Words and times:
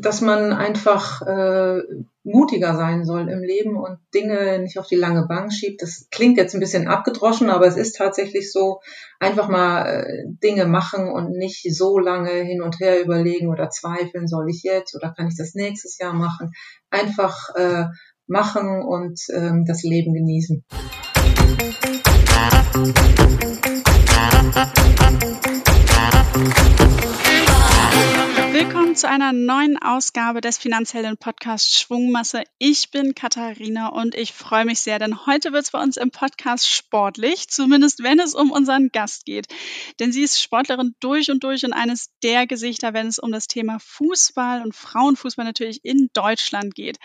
dass 0.00 0.20
man 0.20 0.52
einfach 0.52 1.22
äh, 1.22 1.82
mutiger 2.24 2.74
sein 2.74 3.04
soll 3.04 3.28
im 3.28 3.42
Leben 3.42 3.76
und 3.76 3.98
Dinge 4.14 4.58
nicht 4.58 4.78
auf 4.78 4.86
die 4.86 4.96
lange 4.96 5.26
Bank 5.26 5.52
schiebt. 5.52 5.82
Das 5.82 6.06
klingt 6.10 6.38
jetzt 6.38 6.54
ein 6.54 6.60
bisschen 6.60 6.88
abgedroschen, 6.88 7.50
aber 7.50 7.66
es 7.66 7.76
ist 7.76 7.96
tatsächlich 7.96 8.52
so, 8.52 8.80
einfach 9.18 9.48
mal 9.48 9.86
äh, 9.86 10.24
Dinge 10.42 10.66
machen 10.66 11.08
und 11.08 11.30
nicht 11.32 11.66
so 11.74 11.98
lange 11.98 12.30
hin 12.30 12.62
und 12.62 12.80
her 12.80 13.02
überlegen 13.02 13.48
oder 13.48 13.70
zweifeln, 13.70 14.26
soll 14.26 14.48
ich 14.48 14.62
jetzt 14.62 14.94
oder 14.94 15.12
kann 15.16 15.28
ich 15.28 15.36
das 15.36 15.54
nächstes 15.54 15.98
Jahr 15.98 16.14
machen. 16.14 16.52
Einfach 16.90 17.54
äh, 17.54 17.84
machen 18.26 18.82
und 18.82 19.20
ähm, 19.34 19.64
das 19.66 19.82
Leben 19.82 20.14
genießen. 20.14 20.64
Willkommen 28.60 28.94
zu 28.94 29.08
einer 29.08 29.32
neuen 29.32 29.78
Ausgabe 29.78 30.42
des 30.42 30.58
Finanzhelden 30.58 31.16
Podcast 31.16 31.78
Schwungmasse. 31.78 32.42
Ich 32.58 32.90
bin 32.90 33.14
Katharina 33.14 33.88
und 33.88 34.14
ich 34.14 34.34
freue 34.34 34.66
mich 34.66 34.80
sehr, 34.80 34.98
denn 34.98 35.24
heute 35.24 35.54
wird 35.54 35.64
es 35.64 35.70
bei 35.70 35.82
uns 35.82 35.96
im 35.96 36.10
Podcast 36.10 36.68
sportlich, 36.68 37.48
zumindest 37.48 38.02
wenn 38.02 38.20
es 38.20 38.34
um 38.34 38.50
unseren 38.50 38.90
Gast 38.90 39.24
geht. 39.24 39.46
Denn 39.98 40.12
sie 40.12 40.22
ist 40.22 40.42
Sportlerin 40.42 40.94
durch 41.00 41.30
und 41.30 41.42
durch 41.42 41.64
und 41.64 41.72
eines 41.72 42.10
der 42.22 42.46
Gesichter, 42.46 42.92
wenn 42.92 43.06
es 43.06 43.18
um 43.18 43.32
das 43.32 43.46
Thema 43.46 43.78
Fußball 43.80 44.60
und 44.60 44.76
Frauenfußball 44.76 45.46
natürlich 45.46 45.82
in 45.82 46.10
Deutschland 46.12 46.74
geht. 46.74 46.98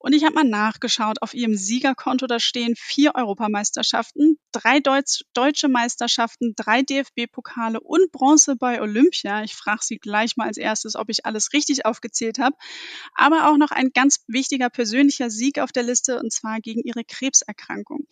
Und 0.00 0.12
ich 0.12 0.24
habe 0.24 0.34
mal 0.34 0.44
nachgeschaut, 0.44 1.22
auf 1.22 1.32
ihrem 1.32 1.54
Siegerkonto 1.54 2.26
da 2.26 2.38
stehen 2.38 2.74
vier 2.76 3.14
Europameisterschaften, 3.14 4.38
drei 4.52 4.80
Deutsch, 4.80 5.24
deutsche 5.32 5.68
Meisterschaften, 5.68 6.52
drei 6.54 6.82
DFB-Pokale 6.82 7.80
und 7.80 8.12
Bronze 8.12 8.56
bei 8.56 8.82
Olympia. 8.82 9.42
Ich 9.42 9.54
frage 9.54 9.80
sie 9.82 9.96
gleich 9.96 10.36
mal 10.36 10.48
als 10.48 10.58
erstes, 10.58 10.97
ob 10.98 11.08
ich 11.08 11.26
alles 11.26 11.52
richtig 11.52 11.86
aufgezählt 11.86 12.38
habe. 12.38 12.56
Aber 13.14 13.48
auch 13.48 13.56
noch 13.56 13.70
ein 13.70 13.90
ganz 13.92 14.24
wichtiger 14.26 14.70
persönlicher 14.70 15.30
Sieg 15.30 15.58
auf 15.58 15.72
der 15.72 15.82
Liste 15.82 16.18
und 16.18 16.32
zwar 16.32 16.60
gegen 16.60 16.82
ihre 16.82 17.04
Krebserkrankung. 17.04 18.06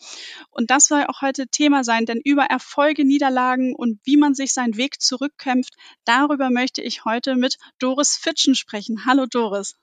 Und 0.51 0.71
das 0.71 0.87
soll 0.87 1.05
auch 1.05 1.23
heute 1.23 1.49
Thema 1.49 1.85
sein, 1.85 2.07
denn 2.07 2.21
über 2.25 2.45
Erfolge, 2.45 3.05
Niederlagen 3.05 3.75
und 3.75 4.01
wie 4.05 4.17
man 4.17 4.35
sich 4.35 4.53
seinen 4.53 4.77
Weg 4.77 5.01
zurückkämpft, 5.01 5.75
darüber 6.05 6.51
möchte 6.51 6.83
ich 6.83 7.05
heute 7.05 7.37
mit 7.37 7.57
Doris 7.79 8.17
Fitschen 8.17 8.55
sprechen. 8.55 9.05
Hallo 9.07 9.27
Doris. 9.27 9.75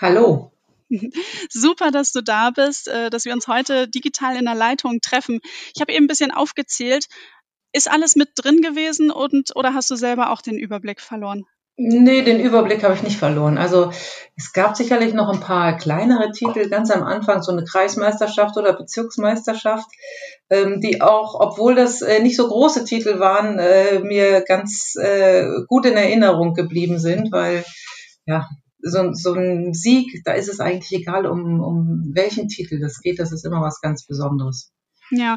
Hallo. 0.00 0.52
Super, 1.50 1.90
dass 1.90 2.12
du 2.12 2.22
da 2.22 2.50
bist, 2.50 2.88
äh, 2.88 3.10
dass 3.10 3.24
wir 3.24 3.32
uns 3.32 3.48
heute 3.48 3.88
digital 3.88 4.36
in 4.36 4.44
der 4.44 4.54
Leitung 4.54 5.00
treffen. 5.00 5.40
Ich 5.74 5.80
habe 5.80 5.92
eben 5.92 6.04
ein 6.04 6.08
bisschen 6.08 6.30
aufgezählt. 6.30 7.06
Ist 7.72 7.90
alles 7.90 8.16
mit 8.16 8.30
drin 8.36 8.62
gewesen 8.62 9.10
und 9.10 9.54
oder 9.54 9.74
hast 9.74 9.90
du 9.90 9.96
selber 9.96 10.30
auch 10.30 10.40
den 10.40 10.56
Überblick 10.58 11.00
verloren? 11.00 11.44
Nee, 11.78 12.22
den 12.22 12.40
Überblick 12.40 12.82
habe 12.84 12.94
ich 12.94 13.02
nicht 13.02 13.18
verloren. 13.18 13.58
Also 13.58 13.90
es 14.34 14.54
gab 14.54 14.76
sicherlich 14.78 15.12
noch 15.12 15.28
ein 15.28 15.40
paar 15.40 15.76
kleinere 15.76 16.30
Titel, 16.30 16.70
ganz 16.70 16.90
am 16.90 17.02
Anfang 17.02 17.42
so 17.42 17.52
eine 17.52 17.64
Kreismeisterschaft 17.64 18.56
oder 18.56 18.72
Bezirksmeisterschaft, 18.72 19.86
ähm, 20.48 20.80
die 20.80 21.02
auch, 21.02 21.38
obwohl 21.38 21.74
das 21.74 22.00
äh, 22.00 22.22
nicht 22.22 22.36
so 22.36 22.48
große 22.48 22.84
Titel 22.84 23.18
waren, 23.18 23.58
äh, 23.58 23.98
mir 23.98 24.40
ganz 24.40 24.94
äh, 24.96 25.44
gut 25.66 25.84
in 25.84 25.98
Erinnerung 25.98 26.54
geblieben 26.54 26.98
sind, 26.98 27.30
weil 27.30 27.62
ja, 28.24 28.48
so, 28.80 29.12
so 29.12 29.34
ein 29.34 29.74
Sieg, 29.74 30.22
da 30.24 30.32
ist 30.32 30.48
es 30.48 30.60
eigentlich 30.60 31.00
egal, 31.00 31.26
um, 31.26 31.60
um 31.60 32.10
welchen 32.14 32.48
Titel 32.48 32.80
das 32.80 33.00
geht, 33.00 33.18
das 33.18 33.32
ist 33.32 33.44
immer 33.44 33.60
was 33.60 33.82
ganz 33.82 34.06
Besonderes. 34.06 34.72
Ja, 35.10 35.36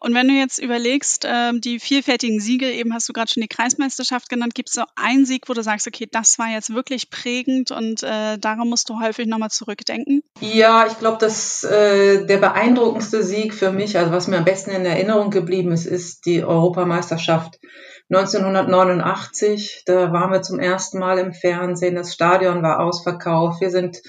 und 0.00 0.14
wenn 0.14 0.28
du 0.28 0.34
jetzt 0.34 0.58
überlegst, 0.58 1.26
ähm, 1.28 1.60
die 1.60 1.78
vielfältigen 1.78 2.40
Siege, 2.40 2.70
eben 2.70 2.94
hast 2.94 3.08
du 3.08 3.12
gerade 3.12 3.30
schon 3.30 3.42
die 3.42 3.48
Kreismeisterschaft 3.48 4.28
genannt, 4.28 4.54
gibt 4.54 4.70
es 4.70 4.74
so 4.74 4.82
einen 4.96 5.26
Sieg, 5.26 5.48
wo 5.48 5.52
du 5.52 5.62
sagst, 5.62 5.86
okay, 5.86 6.08
das 6.10 6.38
war 6.38 6.48
jetzt 6.48 6.74
wirklich 6.74 7.10
prägend 7.10 7.70
und 7.70 8.02
äh, 8.02 8.38
daran 8.38 8.68
musst 8.68 8.88
du 8.88 9.00
häufig 9.00 9.26
nochmal 9.26 9.50
zurückdenken? 9.50 10.22
Ja, 10.40 10.86
ich 10.86 10.98
glaube, 10.98 11.18
dass 11.18 11.64
äh, 11.64 12.24
der 12.24 12.38
beeindruckendste 12.38 13.22
Sieg 13.22 13.52
für 13.54 13.72
mich, 13.72 13.98
also 13.98 14.10
was 14.10 14.26
mir 14.26 14.38
am 14.38 14.44
besten 14.44 14.70
in 14.70 14.86
Erinnerung 14.86 15.30
geblieben 15.30 15.72
ist, 15.72 15.86
ist 15.86 16.24
die 16.24 16.42
Europameisterschaft 16.42 17.60
1989. 18.08 19.82
Da 19.86 20.12
waren 20.12 20.32
wir 20.32 20.42
zum 20.42 20.58
ersten 20.58 20.98
Mal 20.98 21.18
im 21.18 21.32
Fernsehen, 21.32 21.94
das 21.94 22.14
Stadion 22.14 22.62
war 22.62 22.80
ausverkauft, 22.80 23.60
wir 23.60 23.70
sind 23.70 24.02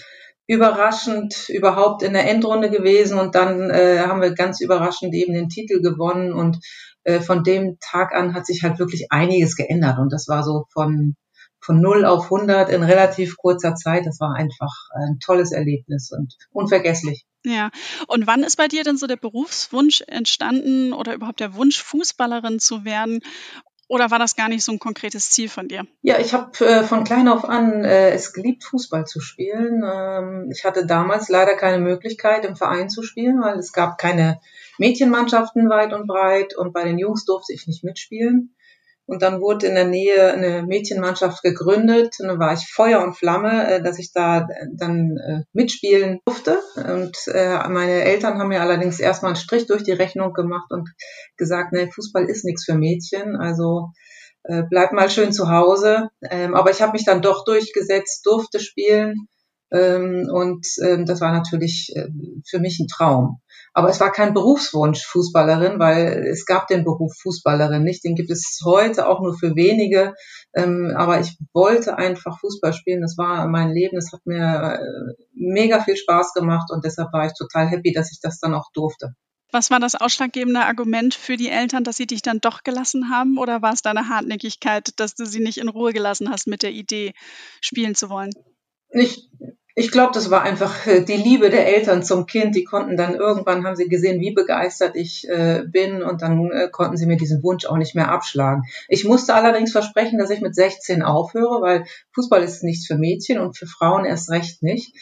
überraschend 0.47 1.50
überhaupt 1.50 2.03
in 2.03 2.13
der 2.13 2.29
Endrunde 2.29 2.69
gewesen 2.69 3.19
und 3.19 3.35
dann 3.35 3.69
äh, 3.69 4.00
haben 4.00 4.22
wir 4.22 4.34
ganz 4.34 4.59
überraschend 4.62 5.13
eben 5.13 5.34
den 5.34 5.50
Titel 5.50 5.81
gewonnen 5.81 6.34
und 6.34 6.57
äh, 7.03 7.19
von 7.19 7.44
dem 7.44 7.78
Tag 7.79 8.13
an 8.13 8.34
hat 8.34 8.46
sich 8.46 8.63
halt 8.63 8.80
wirklich 8.80 9.12
einiges 9.12 9.56
geändert 9.56 9.97
und 10.00 10.12
das 10.12 10.28
war 10.28 10.44
so 10.44 10.66
von 10.72 11.16
von 11.63 11.80
0 11.80 12.06
auf 12.06 12.25
100 12.25 12.69
in 12.69 12.84
relativ 12.84 13.38
kurzer 13.38 13.75
Zeit. 13.75 14.06
Das 14.06 14.19
war 14.19 14.35
einfach 14.35 14.74
ein 14.96 15.19
tolles 15.24 15.51
Erlebnis 15.51 16.12
und 16.12 16.35
unvergesslich. 16.51 17.25
Ja, 17.44 17.69
und 18.07 18.28
wann 18.28 18.44
ist 18.44 18.57
bei 18.57 18.68
dir 18.68 18.84
denn 18.84 18.97
so 18.97 19.07
der 19.07 19.16
Berufswunsch 19.16 20.03
entstanden 20.07 20.94
oder 20.94 21.13
überhaupt 21.13 21.40
der 21.40 21.56
Wunsch, 21.56 21.81
Fußballerin 21.81 22.59
zu 22.59 22.84
werden? 22.85 23.22
Oder 23.91 24.09
war 24.09 24.19
das 24.19 24.38
gar 24.38 24.47
nicht 24.47 24.63
so 24.63 24.72
ein 24.72 24.79
konkretes 24.79 25.31
Ziel 25.31 25.50
von 25.50 25.68
dir? 25.68 25.85
Ja, 26.02 26.18
ich 26.18 26.34
habe 26.34 26.66
äh, 26.66 26.84
von 26.84 27.03
klein 27.03 27.28
auf 27.28 27.44
an 27.44 27.84
äh, 27.84 28.12
es 28.12 28.31
geliebt, 28.31 28.63
Fußball 28.63 29.06
zu 29.06 29.19
spielen. 29.19 29.84
Ähm, 29.84 30.50
ich 30.50 30.63
hatte 30.63 30.85
damals 30.85 31.28
leider 31.28 31.56
keine 31.57 31.79
Möglichkeit, 31.79 32.46
im 32.46 32.56
Verein 32.56 32.90
zu 32.90 33.03
spielen, 33.03 33.41
weil 33.41 33.59
es 33.59 33.74
gab 33.74 33.97
keine 33.97 34.40
Mädchenmannschaften 34.78 35.69
weit 35.69 35.91
und 35.91 36.07
breit 36.07 36.56
und 36.56 36.72
bei 36.72 36.85
den 36.85 37.00
Jungs 37.00 37.25
durfte 37.25 37.51
ich 37.51 37.68
nicht 37.68 37.84
mitspielen. 37.84 38.56
Und 39.12 39.22
dann 39.24 39.42
wurde 39.42 39.68
in 39.68 39.76
der 39.76 39.88
Nähe 39.88 40.32
eine 40.32 40.64
Mädchenmannschaft 40.64 41.44
gegründet. 41.44 42.16
Und 42.22 42.30
dann 42.30 42.40
war 42.40 42.54
ich 42.54 42.72
Feuer 42.72 43.04
und 43.04 43.18
Flamme, 43.18 43.70
äh, 43.70 43.84
dass 43.84 44.00
ich 44.00 44.14
da 44.14 44.48
äh, 44.48 44.68
dann 44.74 45.18
äh, 45.18 45.42
mitspielen 45.52 46.22
durfte. 46.24 46.60
Und 46.78 47.18
meine 47.28 48.04
Eltern 48.04 48.40
haben 48.40 48.48
mir 48.48 48.62
allerdings 48.62 49.02
erstmal 49.02 49.32
einen 49.32 49.36
Strich 49.36 49.68
durch 49.68 49.84
die 49.84 49.92
Rechnung 49.92 50.32
gemacht 50.32 50.72
und 50.72 50.88
gesagt, 51.36 51.74
nee, 51.74 51.92
Fußball 51.92 52.24
ist 52.30 52.46
nichts 52.46 52.64
für 52.64 52.76
Mädchen. 52.76 53.36
Also 53.36 53.90
bleib 54.70 54.94
mal 54.94 55.10
schön 55.10 55.34
zu 55.34 55.50
Hause. 55.50 56.08
Ähm, 56.30 56.56
aber 56.56 56.72
ich 56.72 56.82
habe 56.82 56.94
mich 56.94 57.04
dann 57.04 57.22
doch 57.22 57.44
durchgesetzt, 57.44 58.26
durfte 58.26 58.62
spielen. 58.62 59.28
Ähm, 59.74 60.30
und 60.32 60.66
ähm, 60.82 61.06
das 61.06 61.20
war 61.20 61.34
natürlich 61.34 61.94
für 62.50 62.60
mich 62.60 62.80
ein 62.80 62.88
Traum. 62.88 63.42
Aber 63.74 63.90
es 63.90 64.00
war 64.00 64.12
kein 64.12 64.34
Berufswunsch 64.34 65.06
Fußballerin, 65.06 65.80
weil 65.80 66.28
es 66.30 66.46
gab 66.46 66.68
den 66.68 66.84
Beruf 66.84 67.14
Fußballerin 67.22 67.84
nicht. 67.84 68.04
Den 68.04 68.16
gibt 68.16 68.30
es 68.30 68.59
heute 68.66 69.08
auch 69.08 69.22
nur 69.22 69.38
für 69.38 69.56
wenige. 69.56 70.14
Ähm, 70.54 70.94
aber 70.98 71.22
ich 71.22 71.38
wollte 71.54 71.98
einfach 71.98 72.40
Fußball 72.40 72.74
spielen. 72.74 73.02
Das 73.02 73.18
war 73.18 73.48
mein 73.48 73.72
Leben. 73.72 73.98
Es 73.98 74.12
hat 74.12 74.26
mir 74.26 74.80
äh, 74.80 75.24
mega 75.34 75.81
viel 75.81 75.96
Spaß 75.96 76.34
gemacht 76.34 76.70
und 76.72 76.84
deshalb 76.84 77.14
war 77.14 77.26
ich 77.26 77.34
total 77.38 77.68
happy, 77.68 77.94
dass 77.94 78.12
ich 78.12 78.20
das 78.22 78.40
dann 78.40 78.54
auch 78.54 78.72
durfte. 78.74 79.16
Was 79.54 79.70
war 79.70 79.80
das 79.81 79.96
ausschlaggebende 79.96 80.62
Argument 80.62 81.14
für 81.14 81.36
die 81.36 81.50
Eltern, 81.50 81.84
dass 81.84 81.98
sie 81.98 82.08
dich 82.08 82.22
dann 82.22 82.40
doch 82.40 82.64
gelassen 82.64 83.10
haben? 83.10 83.38
Oder 83.38 83.62
war 83.62 83.74
es 83.74 83.81
deine 83.81 84.08
Hartnäckigkeit, 84.08 84.98
dass 84.98 85.14
du 85.14 85.26
sie 85.26 85.42
nicht 85.42 85.58
in 85.58 85.68
Ruhe 85.68 85.92
gelassen 85.92 86.30
hast 86.30 86.48
mit 86.48 86.64
der 86.64 86.72
Idee, 86.72 87.14
spielen 87.60 87.94
zu 87.94 88.10
wollen? 88.10 88.31
Ich, 88.92 89.30
ich 89.81 89.90
glaube, 89.90 90.12
das 90.14 90.30
war 90.30 90.44
einfach 90.44 90.86
äh, 90.86 91.02
die 91.02 91.18
Liebe 91.18 91.50
der 91.50 91.66
Eltern 91.66 92.03
zum 92.03 92.28
Kind. 92.28 92.56
Die 92.56 92.64
konnten 92.64 92.97
dann 92.97 93.16
irgendwann, 93.16 93.66
haben 93.66 93.75
sie 93.75 93.90
gesehen, 93.90 94.22
wie 94.22 94.31
begeistert 94.31 94.96
ich 94.96 95.28
äh, 95.28 95.64
bin 95.66 96.03
und 96.03 96.22
dann 96.22 96.52
äh, 96.52 96.69
konnten 96.72 96.97
sie 96.97 97.08
mir 97.08 97.18
diesen 97.18 97.42
Wunsch 97.42 97.66
auch 97.66 97.78
nicht 97.78 97.96
mehr 97.96 98.12
abschlagen. 98.12 98.62
Ich 98.90 99.06
musste 99.06 99.34
allerdings 99.34 99.72
versprechen, 99.72 100.19
dass 100.19 100.30
ich 100.30 100.40
mit 100.40 100.53
16 100.53 101.02
aufhöre, 101.02 101.64
weil 101.64 101.86
Fußball 102.14 102.44
ist 102.44 102.64
nichts 102.64 102.86
für 102.86 102.96
Mädchen 102.96 103.40
und 103.40 103.58
für 103.58 103.66
Frauen 103.66 104.06
erst 104.06 104.30
recht 104.30 104.62
nicht. 104.62 104.96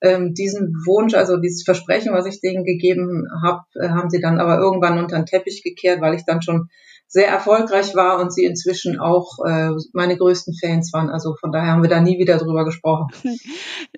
Ähm, 0.00 0.32
diesen 0.32 0.72
Wunsch, 0.86 1.12
also 1.12 1.36
dieses 1.36 1.62
Versprechen, 1.62 2.14
was 2.14 2.24
ich 2.24 2.40
denen 2.40 2.64
gegeben 2.64 3.28
habe, 3.42 3.60
äh, 3.78 3.90
haben 3.90 4.08
sie 4.08 4.22
dann 4.22 4.40
aber 4.40 4.56
irgendwann 4.56 4.98
unter 4.98 5.16
den 5.16 5.26
Teppich 5.26 5.62
gekehrt, 5.62 6.00
weil 6.00 6.14
ich 6.14 6.24
dann 6.24 6.40
schon 6.40 6.70
sehr 7.14 7.28
erfolgreich 7.28 7.94
war 7.94 8.18
und 8.20 8.32
sie 8.32 8.44
inzwischen 8.44 8.98
auch 8.98 9.38
äh, 9.46 9.70
meine 9.92 10.16
größten 10.16 10.54
Fans 10.60 10.92
waren. 10.92 11.10
Also 11.10 11.36
von 11.38 11.52
daher 11.52 11.70
haben 11.70 11.82
wir 11.82 11.88
da 11.88 12.00
nie 12.00 12.18
wieder 12.18 12.38
drüber 12.38 12.64
gesprochen. 12.64 13.06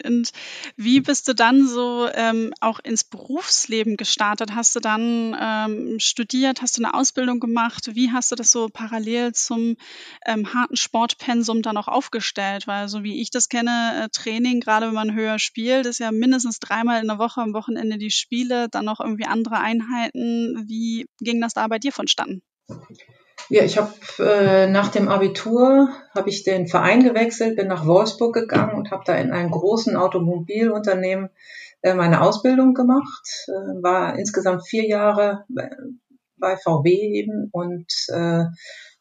Und 0.05 0.31
wie 0.77 1.01
bist 1.01 1.29
du 1.29 1.35
dann 1.35 1.67
so 1.67 2.09
ähm, 2.13 2.53
auch 2.61 2.81
ins 2.81 3.05
Berufsleben 3.05 3.97
gestartet? 3.97 4.55
Hast 4.55 4.75
du 4.77 4.81
dann 4.81 5.37
ähm, 5.41 5.99
studiert? 5.99 6.63
Hast 6.63 6.79
du 6.79 6.85
eine 6.85 6.95
Ausbildung 6.95 7.41
gemacht? 7.41 7.95
Wie 7.95 8.11
hast 8.13 8.33
du 8.33 8.37
das 8.37 8.51
so 8.51 8.69
parallel 8.69 9.33
zum 9.33 9.77
ähm, 10.27 10.53
harten 10.53 10.77
Sportpensum 10.77 11.63
dann 11.63 11.77
auch 11.77 11.89
aufgestellt? 11.89 12.67
Weil 12.67 12.89
so 12.89 13.03
wie 13.03 13.21
ich 13.21 13.31
das 13.31 13.49
kenne, 13.49 14.05
äh, 14.05 14.09
Training, 14.11 14.61
gerade 14.61 14.87
wenn 14.87 14.95
man 14.95 15.15
höher 15.15 15.39
spielt, 15.39 15.87
ist 15.87 16.01
ja 16.01 16.13
mindestens 16.13 16.59
dreimal 16.61 17.01
in 17.01 17.09
der 17.09 17.19
Woche 17.19 17.41
am 17.41 17.55
Wochenende 17.55 17.99
die 17.99 18.11
Spiele, 18.11 18.69
dann 18.69 18.85
noch 18.85 19.01
irgendwie 19.01 19.27
andere 19.27 19.59
Einheiten. 19.59 20.65
Wie 20.69 21.07
ging 21.21 21.41
das 21.41 21.55
da 21.55 21.67
bei 21.69 21.79
dir 21.79 21.93
vonstatten? 21.93 22.43
Ja, 23.49 23.63
ich 23.63 23.79
habe 23.79 23.93
äh, 24.19 24.67
nach 24.67 24.89
dem 24.89 25.09
Abitur 25.09 25.89
habe 26.15 26.29
ich 26.29 26.43
den 26.43 26.67
Verein 26.67 27.05
gewechselt, 27.05 27.57
bin 27.57 27.69
nach 27.69 27.87
Wolfsburg 27.87 28.35
gegangen 28.35 28.75
und 28.75 28.91
habe 28.91 29.05
da 29.07 29.15
in 29.15 29.31
einem 29.31 29.53
großen 29.53 29.97
Automobilunternehmen 29.97 31.31
äh, 31.83 31.95
meine 31.95 32.23
Ausbildung 32.23 32.75
gemacht. 32.75 33.47
Äh, 33.47 33.83
war 33.83 34.19
insgesamt 34.19 34.67
vier 34.67 34.89
Jahre 34.89 35.45
bei, 35.49 35.71
bei 36.39 36.57
VW 36.57 36.91
eben 36.91 37.49
und 37.53 37.87
äh, 38.09 38.47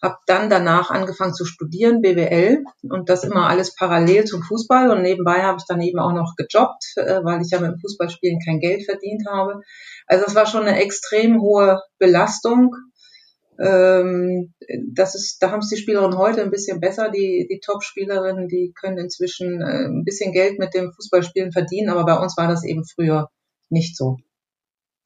habe 0.01 0.18
dann 0.27 0.50
danach 0.51 0.91
angefangen 0.91 1.33
zu 1.33 1.45
studieren, 1.45 2.01
BWL 2.01 2.63
und 2.83 3.09
das 3.09 3.24
immer 3.24 3.50
alles 3.50 3.75
parallel 3.75 4.25
zum 4.25 4.44
Fußball 4.44 4.91
und 4.91 5.01
nebenbei 5.01 5.41
habe 5.41 5.57
ich 5.57 5.65
dann 5.68 5.81
eben 5.81 6.00
auch 6.00 6.13
noch 6.13 6.36
gejobbt, 6.38 6.94
äh, 6.98 7.24
weil 7.24 7.41
ich 7.41 7.50
ja 7.50 7.59
mit 7.59 7.71
dem 7.71 7.80
Fußballspielen 7.80 8.39
kein 8.45 8.59
Geld 8.59 8.86
verdient 8.86 9.24
habe. 9.27 9.62
Also 10.06 10.25
es 10.27 10.36
war 10.36 10.45
schon 10.45 10.65
eine 10.65 10.80
extrem 10.80 11.41
hohe 11.41 11.81
Belastung. 11.98 12.75
Ähm, 13.60 14.54
das 14.94 15.16
ist, 15.16 15.38
da 15.42 15.52
haben 15.52 15.60
es 15.60 15.69
die 15.69 15.78
Spielerinnen 15.78 16.18
heute 16.18 16.42
ein 16.42 16.52
bisschen 16.52 16.80
besser. 16.80 17.10
Die, 17.10 17.48
die 17.50 17.60
Top-Spielerinnen, 17.60 18.48
die 18.48 18.74
können 18.80 18.98
inzwischen 18.98 19.62
äh, 19.62 19.86
ein 19.86 20.04
bisschen 20.04 20.34
Geld 20.34 20.60
mit 20.60 20.74
dem 20.74 20.92
Fußballspielen 20.92 21.52
verdienen, 21.52 21.90
aber 21.90 22.06
bei 22.06 22.18
uns 22.18 22.38
war 22.38 22.48
das 22.48 22.63
eben 22.63 22.84
früher 22.86 23.30
nicht 23.69 23.98
so. 23.98 24.18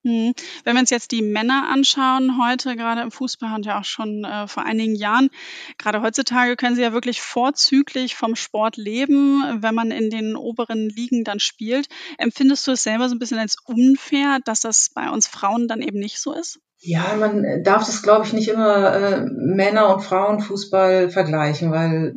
Mhm. 0.04 0.34
Wenn 0.64 0.76
wir 0.76 0.80
uns 0.80 0.92
jetzt 0.92 1.12
die 1.12 1.22
Männer 1.22 1.70
anschauen, 1.70 2.42
heute 2.42 2.78
gerade 2.78 3.02
im 3.02 3.12
Fußball 3.12 3.54
und 3.54 3.66
ja 3.66 3.80
auch 3.80 3.86
schon 3.86 4.24
äh, 4.24 4.48
vor 4.48 4.64
einigen 4.64 4.96
Jahren, 4.96 5.30
gerade 5.78 6.02
heutzutage 6.02 6.56
können 6.56 6.76
sie 6.76 6.82
ja 6.82 6.94
wirklich 6.94 7.22
vorzüglich 7.22 8.16
vom 8.16 8.36
Sport 8.36 8.78
leben, 8.78 9.44
wenn 9.62 9.76
man 9.76 9.92
in 9.92 10.10
den 10.10 10.38
oberen 10.38 10.88
Ligen 10.90 11.26
dann 11.26 11.42
spielt. 11.42 11.88
Empfindest 12.18 12.66
du 12.66 12.72
es 12.72 12.84
selber 12.84 13.10
so 13.10 13.16
ein 13.16 13.20
bisschen 13.20 13.40
als 13.40 13.58
unfair, 13.66 14.40
dass 14.46 14.62
das 14.62 14.90
bei 14.94 15.10
uns 15.10 15.28
Frauen 15.28 15.68
dann 15.68 15.82
eben 15.82 16.00
nicht 16.00 16.20
so 16.20 16.34
ist? 16.34 16.62
Ja, 16.82 17.16
man 17.20 17.64
darf 17.64 17.86
das, 17.86 18.02
glaube 18.02 18.26
ich, 18.26 18.34
nicht 18.34 18.48
immer 18.48 18.94
äh, 18.94 19.26
Männer- 19.26 19.94
und 19.94 20.02
Frauenfußball 20.02 21.10
vergleichen, 21.10 21.72
weil 21.72 22.14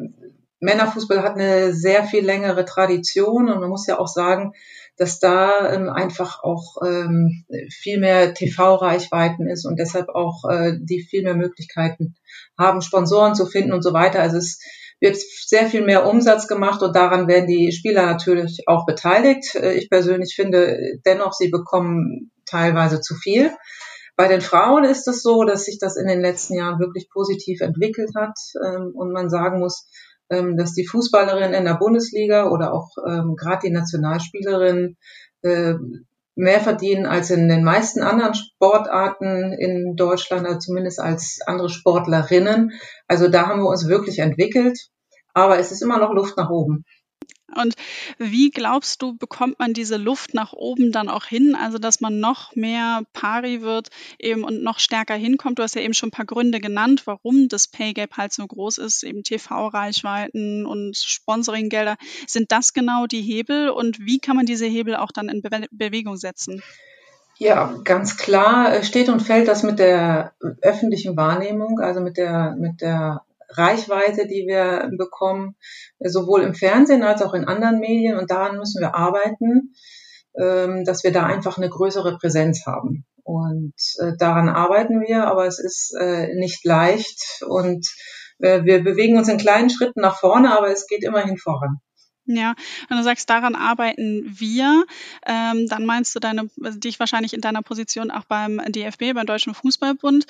Männerfußball 0.61 1.23
hat 1.23 1.35
eine 1.35 1.73
sehr 1.75 2.05
viel 2.05 2.25
längere 2.25 2.65
Tradition 2.65 3.51
und 3.51 3.61
man 3.61 3.69
muss 3.69 3.89
ja 3.89 3.99
auch 3.99 4.07
sagen, 4.07 4.53
dass 4.97 5.19
da 5.19 5.73
ähm, 5.73 5.89
einfach 5.89 6.45
auch 6.45 6.77
ähm, 6.87 7.45
viel 7.71 7.99
mehr 7.99 8.35
TV-Reichweiten 8.35 9.49
ist 9.49 9.67
und 9.67 9.81
deshalb 9.81 10.09
auch 10.11 10.49
äh, 10.49 10.75
die 10.81 11.03
viel 11.03 11.25
mehr 11.25 11.35
Möglichkeiten 11.35 12.15
haben, 12.57 12.83
Sponsoren 12.83 13.35
zu 13.35 13.47
finden 13.47 13.73
und 13.73 13.83
so 13.83 13.93
weiter. 13.93 14.21
Also 14.21 14.37
es 14.37 14.61
wird 15.01 15.17
sehr 15.17 15.67
viel 15.67 15.83
mehr 15.83 16.07
Umsatz 16.07 16.47
gemacht 16.47 16.83
und 16.83 16.95
daran 16.95 17.27
werden 17.27 17.49
die 17.49 17.73
Spieler 17.73 18.07
natürlich 18.07 18.63
auch 18.69 18.87
beteiligt. 18.87 19.57
Äh, 19.57 19.73
ich 19.73 19.91
persönlich 19.91 20.35
finde 20.37 21.01
dennoch, 21.05 21.33
sie 21.33 21.49
bekommen 21.49 22.31
teilweise 22.47 23.01
zu 23.01 23.17
viel. 23.17 23.51
Bei 24.17 24.29
den 24.29 24.41
Frauen 24.41 24.85
ist 24.85 25.09
es 25.09 25.23
so, 25.23 25.45
dass 25.45 25.65
sich 25.65 25.79
das 25.79 25.97
in 25.97 26.07
den 26.07 26.21
letzten 26.21 26.55
Jahren 26.55 26.79
wirklich 26.79 27.09
positiv 27.11 27.61
entwickelt 27.61 28.11
hat 28.15 28.39
ähm, 28.65 28.93
und 28.95 29.13
man 29.13 29.31
sagen 29.31 29.59
muss, 29.59 29.89
ähm, 30.31 30.57
dass 30.57 30.75
die 30.75 30.87
Fußballerinnen 30.87 31.55
in 31.55 31.65
der 31.65 31.75
Bundesliga 31.75 32.49
oder 32.49 32.73
auch 32.73 32.91
ähm, 33.07 33.37
gerade 33.37 33.67
die 33.67 33.73
Nationalspielerinnen 33.73 34.97
äh, 35.43 35.75
mehr 36.35 36.61
verdienen 36.61 37.07
als 37.07 37.31
in 37.31 37.49
den 37.49 37.65
meisten 37.65 38.03
anderen 38.03 38.35
Sportarten 38.35 39.53
in 39.53 39.97
Deutschland, 39.97 40.47
also 40.47 40.59
zumindest 40.59 40.99
als 41.01 41.41
andere 41.47 41.69
Sportlerinnen. 41.69 42.73
Also 43.07 43.29
da 43.29 43.49
haben 43.49 43.61
wir 43.61 43.69
uns 43.69 43.89
wirklich 43.89 44.19
entwickelt, 44.19 44.79
aber 45.35 45.59
es 45.59 45.73
ist 45.73 45.83
immer 45.83 45.99
noch 45.99 46.13
Luft 46.13 46.37
nach 46.37 46.51
oben. 46.51 46.85
Und 47.55 47.75
wie 48.19 48.51
glaubst 48.51 49.03
du, 49.03 49.15
bekommt 49.17 49.59
man 49.59 49.73
diese 49.73 49.97
Luft 49.97 50.35
nach 50.35 50.53
oben 50.53 50.93
dann 50.93 51.09
auch 51.09 51.25
hin? 51.25 51.55
Also, 51.55 51.79
dass 51.79 52.01
man 52.01 52.21
noch 52.21 52.55
mehr 52.55 53.03
pari 53.13 53.63
wird 53.63 53.89
eben 54.19 54.45
und 54.45 54.63
noch 54.63 54.79
stärker 54.79 55.15
hinkommt. 55.15 55.59
Du 55.59 55.63
hast 55.63 55.75
ja 55.75 55.83
eben 55.83 55.95
schon 55.95 56.09
ein 56.09 56.13
paar 56.13 56.27
Gründe 56.27 56.61
genannt, 56.61 57.03
warum 57.07 57.49
das 57.49 57.69
Pay 57.69 57.93
Gap 57.93 58.17
halt 58.17 58.33
so 58.33 58.47
groß 58.47 58.79
ist, 58.79 59.03
eben 59.03 59.23
TV-Reichweiten 59.23 60.67
und 60.67 60.97
Sponsoringgelder. 60.97 61.97
Sind 62.27 62.53
das 62.53 62.73
genau 62.73 63.07
die 63.07 63.23
Hebel 63.23 63.71
und 63.71 63.99
wie 64.01 64.19
kann 64.19 64.37
man 64.37 64.47
diese 64.47 64.67
Hebel 64.67 64.97
auch 64.97 65.13
dann 65.13 65.29
in 65.29 65.43
Be 65.43 65.67
Bewegung 65.71 66.17
setzen? 66.17 66.63
Ja, 67.39 67.75
ganz 67.85 68.17
klar 68.17 68.73
äh, 68.73 68.85
steht 68.85 69.09
und 69.09 69.21
fällt 69.21 69.49
das 69.49 69.63
mit 69.63 69.79
der 69.79 70.33
öffentlichen 70.61 71.17
Wahrnehmung, 71.17 71.81
also 71.81 72.01
mit 72.01 72.17
der, 72.17 72.55
mit 72.57 72.81
der 72.81 73.23
Reichweite, 73.57 74.27
die 74.27 74.47
wir 74.47 74.91
bekommen, 74.97 75.57
sowohl 76.01 76.43
im 76.43 76.55
Fernsehen 76.55 77.03
als 77.03 77.23
auch 77.23 77.35
in 77.35 77.45
anderen 77.45 77.79
Medien. 77.79 78.19
Und 78.19 78.31
daran 78.31 78.59
müssen 78.59 78.81
wir 78.81 78.95
arbeiten, 78.95 79.75
ähm, 80.39 80.85
dass 80.85 81.05
wir 81.05 81.13
da 81.13 81.25
einfach 81.27 81.59
eine 81.59 81.69
größere 81.69 82.19
Präsenz 82.19 82.67
haben. 82.67 83.05
Und 83.25 83.75
äh, 84.01 84.13
daran 84.19 84.49
arbeiten 84.49 85.01
wir, 85.01 85.27
aber 85.27 85.47
es 85.47 85.59
ist 85.59 85.95
äh, 85.99 86.35
nicht 86.35 86.65
leicht 86.65 87.43
und 87.47 87.87
äh, 88.41 88.65
wir 88.65 88.83
bewegen 88.83 89.17
uns 89.17 89.29
in 89.29 89.39
kleinen 89.39 89.71
Schritten 89.71 90.01
nach 90.01 90.19
vorne, 90.19 90.57
aber 90.57 90.71
es 90.71 90.87
geht 90.87 91.05
immerhin 91.05 91.37
voran. 91.37 91.79
Ja, 92.27 92.55
wenn 92.89 92.99
du 92.99 93.03
sagst, 93.03 93.29
daran 93.29 93.57
arbeiten 93.57 94.25
wir, 94.39 94.85
ähm, 95.27 95.67
dann 95.69 95.85
meinst 95.85 96.15
du 96.15 96.21
deine, 96.21 96.49
dich 96.57 97.01
wahrscheinlich 97.01 97.35
in 97.35 97.41
deiner 97.41 97.63
Position 97.63 98.13
auch 98.13 98.25
beim 98.25 98.61
DFB, 98.69 99.15
beim 99.15 99.27
Deutschen 99.27 99.55
Fußballbund. 99.55 100.27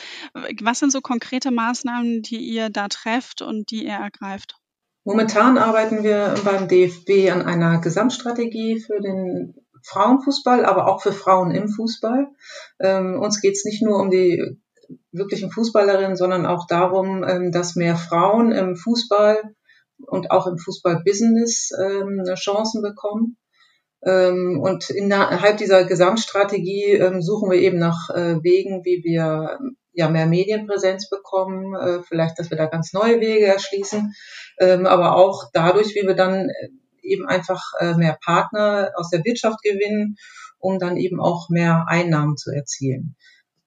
Was 0.62 0.78
sind 0.78 0.90
so 0.90 1.02
konkrete 1.02 1.50
Maßnahmen, 1.50 2.22
die 2.22 2.38
ihr 2.38 2.70
da 2.70 2.88
trefft 2.88 3.42
und 3.42 3.70
die 3.70 3.84
ihr 3.84 3.92
ergreift? 3.92 4.56
Momentan 5.04 5.58
arbeiten 5.58 6.02
wir 6.02 6.34
beim 6.44 6.68
DFB 6.68 7.30
an 7.30 7.42
einer 7.42 7.80
Gesamtstrategie 7.80 8.80
für 8.80 9.00
den 9.00 9.54
Frauenfußball, 9.84 10.64
aber 10.64 10.86
auch 10.86 11.02
für 11.02 11.12
Frauen 11.12 11.50
im 11.50 11.68
Fußball. 11.68 12.28
Ähm, 12.80 13.20
uns 13.20 13.40
geht 13.40 13.54
es 13.54 13.64
nicht 13.64 13.82
nur 13.82 13.98
um 13.98 14.10
die 14.10 14.60
wirklichen 15.10 15.50
Fußballerinnen, 15.50 16.16
sondern 16.16 16.46
auch 16.46 16.66
darum, 16.66 17.24
ähm, 17.24 17.52
dass 17.52 17.76
mehr 17.76 17.96
Frauen 17.96 18.52
im 18.52 18.76
Fußball 18.76 19.42
und 20.06 20.30
auch 20.30 20.46
im 20.46 20.58
Fußball-Business 20.58 21.70
ähm, 21.80 22.24
Chancen 22.34 22.82
bekommen. 22.82 23.36
Ähm, 24.04 24.60
und 24.60 24.90
innerhalb 24.90 25.58
dieser 25.58 25.84
Gesamtstrategie 25.84 26.92
ähm, 26.92 27.22
suchen 27.22 27.50
wir 27.50 27.58
eben 27.58 27.78
nach 27.78 28.10
äh, 28.10 28.42
Wegen, 28.42 28.84
wie 28.84 29.02
wir 29.04 29.58
ja 29.92 30.08
mehr 30.08 30.26
Medienpräsenz 30.26 31.08
bekommen, 31.08 31.74
äh, 31.74 32.02
vielleicht, 32.02 32.38
dass 32.38 32.50
wir 32.50 32.56
da 32.56 32.66
ganz 32.66 32.92
neue 32.92 33.20
Wege 33.20 33.46
erschließen, 33.46 34.12
ähm, 34.58 34.86
aber 34.86 35.16
auch 35.16 35.50
dadurch, 35.52 35.94
wie 35.94 36.06
wir 36.06 36.14
dann 36.14 36.48
äh, 36.48 36.68
eben 37.02 37.26
einfach 37.26 37.62
äh, 37.78 37.94
mehr 37.94 38.18
Partner 38.24 38.90
aus 38.96 39.10
der 39.10 39.24
Wirtschaft 39.24 39.62
gewinnen, 39.62 40.16
um 40.58 40.78
dann 40.78 40.96
eben 40.96 41.20
auch 41.20 41.48
mehr 41.50 41.84
Einnahmen 41.88 42.36
zu 42.36 42.50
erzielen. 42.50 43.16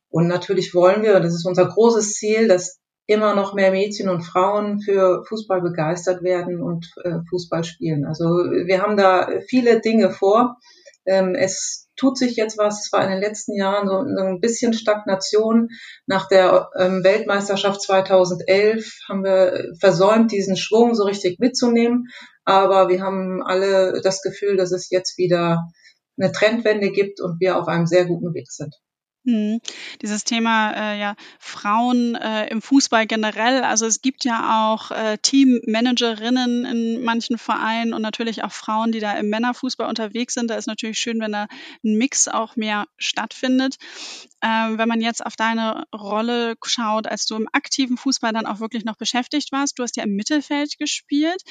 Und 0.10 0.28
natürlich 0.28 0.74
wollen 0.74 1.04
wir, 1.04 1.20
das 1.20 1.34
ist 1.34 1.46
unser 1.46 1.68
großes 1.68 2.14
Ziel, 2.14 2.48
dass 2.48 2.80
immer 3.08 3.36
noch 3.36 3.54
mehr 3.54 3.72
Mädchen 3.72 4.10
und 4.10 4.24
Frauen 4.24 4.82
für 4.82 5.24
Fußball 5.28 5.62
begeistert 5.62 6.24
werden 6.24 6.62
und 6.62 6.92
äh, 7.04 7.20
Fußball 7.30 7.64
spielen. 7.64 8.06
Also 8.06 8.26
wir 8.26 8.82
haben 8.82 8.98
da 8.98 9.30
viele 9.48 9.80
Dinge 9.80 10.10
vor. 10.10 10.58
Ähm, 11.06 11.36
es 11.36 11.88
tut 11.96 12.18
sich 12.18 12.36
jetzt 12.36 12.58
was. 12.58 12.86
Es 12.86 12.92
war 12.92 13.04
in 13.04 13.12
den 13.12 13.22
letzten 13.22 13.56
Jahren 13.56 13.88
so, 13.88 14.04
so 14.04 14.24
ein 14.24 14.40
bisschen 14.40 14.74
Stagnation. 14.74 15.70
Nach 16.08 16.28
der 16.28 16.70
ähm, 16.80 17.04
Weltmeisterschaft 17.04 17.82
2011 17.82 18.92
haben 19.08 19.24
wir 19.24 19.72
versäumt, 19.80 20.32
diesen 20.32 20.58
Schwung 20.58 20.96
so 20.96 21.04
richtig 21.04 21.40
mitzunehmen. 21.40 22.08
Aber 22.44 22.90
wir 22.90 23.02
haben 23.02 23.44
alle 23.44 24.02
das 24.02 24.22
Gefühl, 24.22 24.58
dass 24.58 24.72
es 24.72 24.90
jetzt 24.90 25.18
wieder 25.18 25.64
eine 26.18 26.32
Trendwende 26.32 26.92
gibt 26.92 27.22
und 27.22 27.40
wir 27.40 27.58
auf 27.58 27.68
einem 27.68 27.86
sehr 27.86 28.06
guten 28.06 28.34
Weg 28.34 28.52
sind. 28.52 28.74
Mhm. 29.28 29.60
Dieses 30.04 30.24
Thema 30.24 30.72
äh, 30.74 31.00
ja 31.00 31.16
Frauen 31.40 32.14
äh, 32.14 32.48
im 32.50 32.62
Fußball 32.62 33.08
generell. 33.08 33.64
Also 33.64 33.88
es 33.88 34.02
gibt 34.04 34.24
ja 34.24 34.68
auch 34.70 34.92
äh, 34.92 35.18
Teammanagerinnen 35.18 36.64
in 36.66 37.04
manchen 37.04 37.40
Vereinen 37.40 37.94
und 37.96 38.04
natürlich 38.04 38.44
auch 38.44 38.52
Frauen, 38.52 38.92
die 38.92 39.00
da 39.00 39.14
im 39.14 39.30
Männerfußball 39.30 39.90
unterwegs 39.90 40.36
sind. 40.36 40.52
Da 40.52 40.56
ist 40.56 40.68
natürlich 40.68 41.00
schön, 41.00 41.20
wenn 41.22 41.32
da 41.32 41.48
ein 41.84 41.98
Mix 41.98 42.28
auch 42.28 42.56
mehr 42.56 42.86
stattfindet. 43.00 43.78
Ähm, 44.44 44.78
wenn 44.78 44.88
man 44.88 45.02
jetzt 45.02 45.26
auf 45.26 45.36
deine 45.36 45.86
Rolle 45.92 46.56
schaut, 46.64 47.08
als 47.08 47.26
du 47.26 47.36
im 47.36 47.50
aktiven 47.52 47.98
Fußball 47.98 48.32
dann 48.32 48.46
auch 48.46 48.60
wirklich 48.60 48.86
noch 48.86 48.96
beschäftigt 48.98 49.52
warst, 49.52 49.80
du 49.80 49.84
hast 49.84 49.98
ja 49.98 50.04
im 50.04 50.16
Mittelfeld 50.16 50.78
gespielt. 50.78 51.42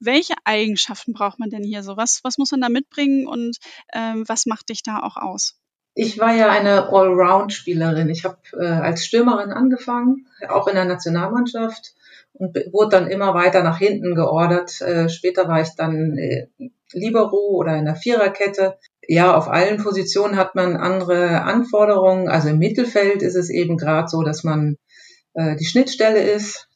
Welche 0.00 0.34
Eigenschaften 0.44 1.12
braucht 1.12 1.38
man 1.38 1.50
denn 1.50 1.62
hier 1.62 1.84
so? 1.84 1.96
Was, 1.96 2.24
was 2.24 2.38
muss 2.38 2.50
man 2.50 2.60
da 2.60 2.68
mitbringen 2.68 3.28
und 3.28 3.58
ähm, 3.92 4.24
was 4.28 4.46
macht 4.46 4.68
dich 4.70 4.82
da 4.82 4.98
auch 5.00 5.16
aus? 5.16 5.59
Ich 5.94 6.18
war 6.18 6.34
ja 6.34 6.48
eine 6.48 6.88
Allround-Spielerin. 6.90 8.08
Ich 8.08 8.24
habe 8.24 8.38
äh, 8.52 8.66
als 8.66 9.04
Stürmerin 9.04 9.50
angefangen, 9.50 10.26
auch 10.48 10.68
in 10.68 10.76
der 10.76 10.84
Nationalmannschaft 10.84 11.94
und 12.32 12.56
wurde 12.72 12.96
dann 12.96 13.08
immer 13.08 13.34
weiter 13.34 13.62
nach 13.62 13.78
hinten 13.78 14.14
geordert. 14.14 14.80
Äh, 14.80 15.08
später 15.08 15.48
war 15.48 15.60
ich 15.60 15.74
dann 15.76 16.16
äh, 16.16 16.46
Libero 16.92 17.56
oder 17.56 17.76
in 17.76 17.84
der 17.84 17.96
Viererkette. 17.96 18.78
Ja, 19.06 19.36
auf 19.36 19.48
allen 19.48 19.82
Positionen 19.82 20.36
hat 20.36 20.54
man 20.54 20.76
andere 20.76 21.42
Anforderungen. 21.42 22.28
Also 22.28 22.48
im 22.48 22.58
Mittelfeld 22.58 23.22
ist 23.22 23.34
es 23.34 23.50
eben 23.50 23.76
gerade 23.76 24.08
so, 24.08 24.22
dass 24.22 24.44
man 24.44 24.76
äh, 25.34 25.56
die 25.56 25.64
Schnittstelle 25.64 26.22
ist 26.22 26.69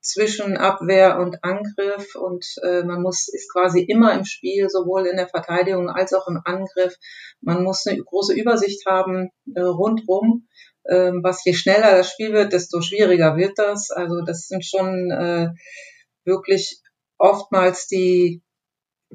zwischen 0.00 0.56
Abwehr 0.56 1.18
und 1.18 1.44
Angriff 1.44 2.14
und 2.14 2.46
äh, 2.62 2.82
man 2.82 3.02
muss 3.02 3.28
ist 3.28 3.52
quasi 3.52 3.80
immer 3.82 4.14
im 4.14 4.24
Spiel, 4.24 4.68
sowohl 4.68 5.06
in 5.06 5.16
der 5.16 5.28
Verteidigung 5.28 5.90
als 5.90 6.12
auch 6.14 6.26
im 6.28 6.40
Angriff. 6.44 6.94
Man 7.40 7.62
muss 7.62 7.86
eine 7.86 8.02
große 8.02 8.34
Übersicht 8.34 8.86
haben 8.86 9.30
äh, 9.54 9.60
rundrum. 9.60 10.46
Ähm, 10.88 11.20
was 11.22 11.44
je 11.44 11.52
schneller 11.52 11.96
das 11.96 12.10
Spiel 12.10 12.32
wird, 12.32 12.54
desto 12.54 12.80
schwieriger 12.80 13.36
wird 13.36 13.58
das. 13.58 13.90
Also 13.90 14.22
das 14.22 14.48
sind 14.48 14.64
schon 14.64 15.10
äh, 15.10 15.50
wirklich 16.24 16.80
oftmals 17.18 17.86
die 17.86 18.42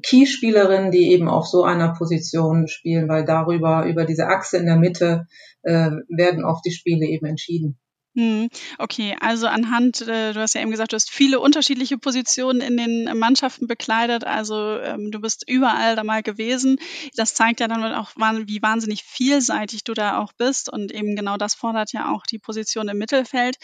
Keyspielerinnen, 0.03 0.91
die 0.91 1.11
eben 1.11 1.27
auf 1.27 1.47
so 1.47 1.63
einer 1.63 1.93
Position 1.93 2.67
spielen, 2.67 3.07
weil 3.07 3.25
darüber, 3.25 3.85
über 3.85 4.05
diese 4.05 4.27
Achse 4.27 4.57
in 4.57 4.65
der 4.65 4.75
Mitte, 4.75 5.25
äh, 5.63 5.89
werden 6.09 6.45
oft 6.45 6.63
die 6.65 6.71
Spiele 6.71 7.07
eben 7.07 7.25
entschieden. 7.25 7.79
Hm, 8.17 8.47
okay, 8.77 9.17
also 9.19 9.47
anhand, 9.47 9.99
äh, 10.01 10.31
du 10.31 10.39
hast 10.39 10.55
ja 10.55 10.61
eben 10.61 10.71
gesagt, 10.71 10.93
du 10.93 10.95
hast 10.95 11.11
viele 11.11 11.41
unterschiedliche 11.41 11.97
Positionen 11.97 12.61
in 12.61 12.77
den 12.77 13.17
Mannschaften 13.17 13.67
bekleidet, 13.67 14.23
also 14.23 14.77
ähm, 14.79 15.11
du 15.11 15.19
bist 15.19 15.43
überall 15.49 15.97
da 15.97 16.03
mal 16.05 16.23
gewesen. 16.23 16.77
Das 17.17 17.33
zeigt 17.33 17.59
ja 17.59 17.67
dann 17.67 17.83
auch, 17.93 18.11
wie 18.15 18.61
wahnsinnig 18.61 19.03
vielseitig 19.03 19.83
du 19.83 19.93
da 19.93 20.17
auch 20.19 20.31
bist 20.31 20.71
und 20.71 20.93
eben 20.93 21.17
genau 21.17 21.35
das 21.35 21.55
fordert 21.55 21.91
ja 21.91 22.09
auch 22.09 22.23
die 22.25 22.39
Position 22.39 22.87
im 22.87 22.97
Mittelfeld. 22.97 23.57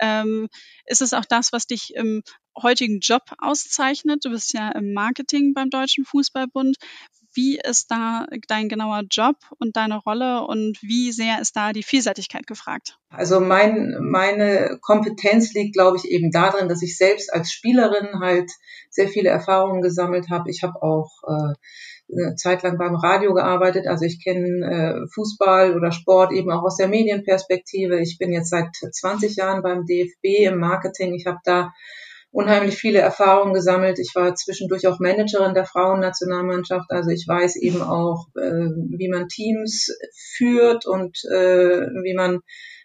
Ähm, 0.00 0.48
ist 0.84 1.00
es 1.00 1.14
auch 1.14 1.24
das, 1.24 1.52
was 1.52 1.66
dich 1.66 1.94
im 1.94 2.22
heutigen 2.60 3.00
Job 3.00 3.22
auszeichnet? 3.38 4.24
Du 4.24 4.30
bist 4.30 4.52
ja 4.52 4.70
im 4.72 4.92
Marketing 4.92 5.54
beim 5.54 5.70
Deutschen 5.70 6.04
Fußballbund. 6.04 6.76
Wie 7.36 7.60
ist 7.62 7.90
da 7.90 8.26
dein 8.48 8.70
genauer 8.70 9.02
Job 9.10 9.36
und 9.58 9.76
deine 9.76 9.98
Rolle 9.98 10.46
und 10.46 10.78
wie 10.82 11.12
sehr 11.12 11.40
ist 11.40 11.54
da 11.54 11.74
die 11.74 11.82
Vielseitigkeit 11.82 12.46
gefragt? 12.46 12.98
Also 13.10 13.40
mein, 13.40 13.94
meine 14.00 14.78
Kompetenz 14.80 15.52
liegt, 15.52 15.74
glaube 15.74 15.98
ich, 15.98 16.10
eben 16.10 16.30
darin, 16.30 16.68
dass 16.68 16.82
ich 16.82 16.96
selbst 16.96 17.32
als 17.32 17.52
Spielerin 17.52 18.20
halt 18.20 18.50
sehr 18.88 19.08
viele 19.08 19.28
Erfahrungen 19.28 19.82
gesammelt 19.82 20.30
habe. 20.30 20.50
Ich 20.50 20.62
habe 20.62 20.82
auch 20.82 21.10
äh, 21.28 21.54
eine 22.10 22.36
Zeit 22.36 22.62
lang 22.62 22.78
beim 22.78 22.94
Radio 22.94 23.34
gearbeitet. 23.34 23.86
Also 23.86 24.06
ich 24.06 24.24
kenne 24.24 24.64
äh, 24.64 25.08
Fußball 25.14 25.76
oder 25.76 25.92
Sport 25.92 26.32
eben 26.32 26.50
auch 26.50 26.62
aus 26.62 26.76
der 26.76 26.88
Medienperspektive. 26.88 28.00
Ich 28.00 28.16
bin 28.18 28.32
jetzt 28.32 28.48
seit 28.48 28.74
20 28.74 29.36
Jahren 29.36 29.62
beim 29.62 29.84
DFB 29.84 30.46
im 30.46 30.58
Marketing. 30.58 31.14
Ich 31.14 31.26
habe 31.26 31.38
da 31.44 31.72
unheimlich 32.36 32.76
viele 32.76 32.98
Erfahrungen 32.98 33.54
gesammelt. 33.54 33.98
Ich 33.98 34.12
war 34.14 34.34
zwischendurch 34.34 34.86
auch 34.86 35.00
Managerin 35.00 35.54
der 35.54 35.64
Frauennationalmannschaft. 35.64 36.90
Also 36.90 37.08
ich 37.08 37.24
weiß 37.26 37.56
eben 37.56 37.80
auch, 37.80 38.26
äh, 38.36 38.68
wie 38.98 39.08
man 39.08 39.28
Teams 39.28 39.88
führt 40.36 40.84
und 40.84 41.16
äh, 41.32 41.80
wie 42.04 42.14
man 42.14 42.40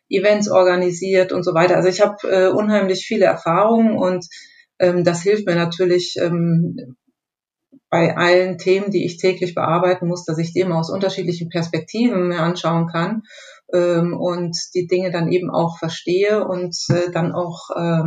Events 0.10 0.50
organisiert 0.50 1.34
und 1.34 1.44
so 1.44 1.54
weiter. 1.54 1.76
Also 1.76 1.90
ich 1.90 2.00
habe 2.00 2.16
äh, 2.30 2.48
unheimlich 2.48 3.06
viele 3.06 3.26
Erfahrungen 3.26 3.98
und 3.98 4.26
ähm, 4.80 5.04
das 5.04 5.22
hilft 5.22 5.46
mir 5.46 5.56
natürlich 5.56 6.16
ähm, 6.18 6.96
bei 7.90 8.16
allen 8.16 8.58
Themen, 8.58 8.90
die 8.90 9.04
ich 9.04 9.18
täglich 9.18 9.54
bearbeiten 9.54 10.08
muss, 10.08 10.24
dass 10.24 10.38
ich 10.38 10.54
die 10.54 10.62
immer 10.62 10.78
aus 10.78 10.90
unterschiedlichen 10.90 11.50
Perspektiven 11.50 12.30
mir 12.30 12.40
anschauen 12.40 12.88
kann 12.88 13.24
ähm, 13.74 14.18
und 14.18 14.56
die 14.74 14.88
Dinge 14.88 15.12
dann 15.12 15.30
eben 15.30 15.50
auch 15.50 15.78
verstehe 15.78 16.48
und 16.48 16.74
äh, 16.88 17.12
dann 17.12 17.34
auch, 17.34 17.70
äh, 17.76 18.04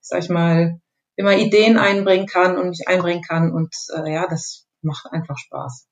sag 0.00 0.22
ich 0.22 0.28
mal, 0.28 0.78
immer 1.16 1.36
Ideen 1.36 1.78
einbringen 1.78 2.26
kann 2.26 2.58
und 2.58 2.70
mich 2.70 2.86
einbringen 2.86 3.22
kann. 3.22 3.52
Und 3.52 3.74
äh, 3.96 4.12
ja, 4.12 4.26
das 4.28 4.66
macht 4.82 5.06
einfach 5.12 5.38
Spaß. 5.38 5.86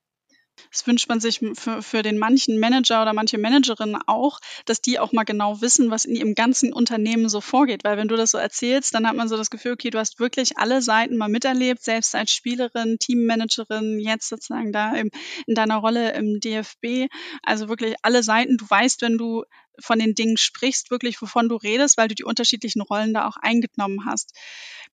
Das 0.73 0.87
wünscht 0.87 1.09
man 1.09 1.21
sich 1.21 1.41
für, 1.55 1.83
für 1.83 2.03
den 2.03 2.19
manchen 2.19 2.59
Manager 2.59 3.03
oder 3.03 3.13
manche 3.13 3.39
Managerin 3.39 3.97
auch, 4.07 4.41
dass 4.65 4.81
die 4.81 4.99
auch 4.99 5.13
mal 5.13 5.25
genau 5.25 5.61
wissen, 5.61 5.91
was 5.91 6.07
in 6.07 6.17
ihrem 6.17 6.35
ganzen 6.35 6.73
Unternehmen 6.73 7.29
so 7.29 7.43
vorgeht. 7.43 7.85
Weil 7.85 7.99
wenn 7.99 8.09
du 8.09 8.17
das 8.17 8.31
so 8.31 8.39
erzählst, 8.39 8.95
dann 8.95 9.07
hat 9.07 9.15
man 9.15 9.29
so 9.29 9.37
das 9.37 9.51
Gefühl, 9.51 9.73
okay, 9.73 9.91
du 9.91 9.99
hast 9.99 10.19
wirklich 10.19 10.57
alle 10.57 10.81
Seiten 10.81 11.19
mal 11.19 11.29
miterlebt, 11.29 11.83
selbst 11.83 12.15
als 12.15 12.33
Spielerin, 12.33 12.99
Teammanagerin, 12.99 14.01
jetzt 14.01 14.29
sozusagen 14.29 14.73
da 14.73 14.95
im, 14.95 15.11
in 15.47 15.55
deiner 15.55 15.77
Rolle 15.77 16.15
im 16.15 16.41
DFB. 16.41 17.09
Also 17.43 17.69
wirklich 17.69 17.95
alle 18.03 18.23
Seiten. 18.23 18.57
Du 18.57 18.69
weißt, 18.69 19.03
wenn 19.03 19.19
du 19.19 19.45
von 19.79 19.99
den 19.99 20.15
Dingen 20.15 20.37
sprichst, 20.39 20.91
wirklich 20.91 21.21
wovon 21.21 21.49
du 21.49 21.57
redest, 21.57 21.99
weil 21.99 22.09
du 22.09 22.15
die 22.15 22.25
unterschiedlichen 22.25 22.81
Rollen 22.81 23.13
da 23.13 23.27
auch 23.27 23.37
eingenommen 23.37 24.07
hast. 24.07 24.35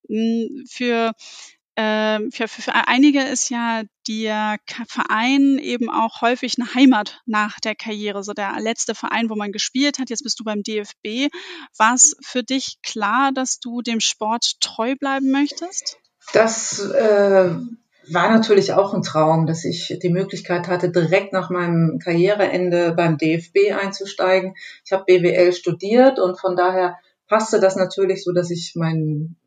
Hm, 0.07 0.65
für 0.69 1.13
ähm, 1.81 2.29
für, 2.33 2.49
für, 2.49 2.61
für 2.61 2.75
einige 2.75 3.21
ist 3.21 3.49
ja 3.49 3.83
der 4.05 4.57
Verein 4.89 5.57
eben 5.59 5.89
auch 5.89 6.19
häufig 6.19 6.55
eine 6.59 6.75
Heimat 6.75 7.21
nach 7.25 7.57
der 7.61 7.73
Karriere, 7.73 8.21
so 8.21 8.33
der 8.33 8.59
letzte 8.59 8.95
Verein, 8.95 9.29
wo 9.29 9.35
man 9.35 9.53
gespielt 9.53 9.97
hat. 9.97 10.09
Jetzt 10.09 10.23
bist 10.23 10.37
du 10.41 10.43
beim 10.43 10.61
DFB. 10.61 11.33
War 11.77 11.93
es 11.93 12.17
für 12.21 12.43
dich 12.43 12.79
klar, 12.83 13.31
dass 13.33 13.61
du 13.61 13.81
dem 13.81 14.01
Sport 14.01 14.59
treu 14.59 14.95
bleiben 14.99 15.31
möchtest? 15.31 15.99
Das 16.33 16.79
äh, 16.79 17.49
war 18.11 18.29
natürlich 18.29 18.73
auch 18.73 18.93
ein 18.93 19.01
Traum, 19.01 19.45
dass 19.45 19.63
ich 19.63 19.97
die 20.03 20.09
Möglichkeit 20.09 20.67
hatte, 20.67 20.91
direkt 20.91 21.31
nach 21.31 21.49
meinem 21.49 21.97
Karriereende 21.99 22.91
beim 22.91 23.17
DFB 23.17 23.71
einzusteigen. 23.79 24.53
Ich 24.83 24.91
habe 24.91 25.05
BWL 25.05 25.53
studiert 25.53 26.19
und 26.19 26.37
von 26.37 26.57
daher 26.57 26.97
passte 27.29 27.61
das 27.61 27.77
natürlich 27.77 28.25
so, 28.25 28.33
dass 28.33 28.51
ich 28.51 28.73
meinen 28.75 29.38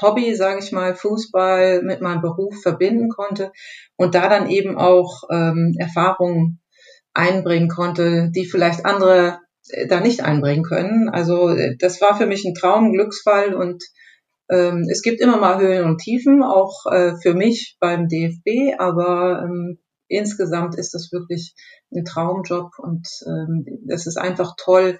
Hobby, 0.00 0.34
sage 0.34 0.60
ich 0.60 0.72
mal, 0.72 0.94
Fußball 0.94 1.82
mit 1.82 2.00
meinem 2.00 2.22
Beruf 2.22 2.60
verbinden 2.62 3.08
konnte 3.08 3.52
und 3.96 4.14
da 4.14 4.28
dann 4.28 4.48
eben 4.48 4.78
auch 4.78 5.24
ähm, 5.30 5.74
Erfahrungen 5.78 6.60
einbringen 7.12 7.68
konnte, 7.68 8.30
die 8.34 8.46
vielleicht 8.46 8.86
andere 8.86 9.40
äh, 9.68 9.86
da 9.86 10.00
nicht 10.00 10.22
einbringen 10.22 10.62
können. 10.62 11.08
Also 11.08 11.50
äh, 11.50 11.76
das 11.78 12.00
war 12.00 12.16
für 12.16 12.26
mich 12.26 12.44
ein 12.44 12.54
Traum, 12.54 12.92
Glücksfall 12.92 13.54
und 13.54 13.82
ähm, 14.50 14.86
es 14.90 15.02
gibt 15.02 15.20
immer 15.20 15.36
mal 15.36 15.60
Höhen 15.60 15.84
und 15.84 15.98
Tiefen, 15.98 16.42
auch 16.42 16.86
äh, 16.90 17.14
für 17.22 17.34
mich 17.34 17.76
beim 17.80 18.08
DFB, 18.08 18.78
aber 18.78 19.42
ähm, 19.44 19.78
insgesamt 20.08 20.76
ist 20.76 20.92
das 20.92 21.10
wirklich 21.12 21.54
ein 21.94 22.04
Traumjob 22.04 22.72
und 22.78 23.06
ähm, 23.26 23.64
es 23.88 24.06
ist 24.06 24.18
einfach 24.18 24.54
toll, 24.56 24.98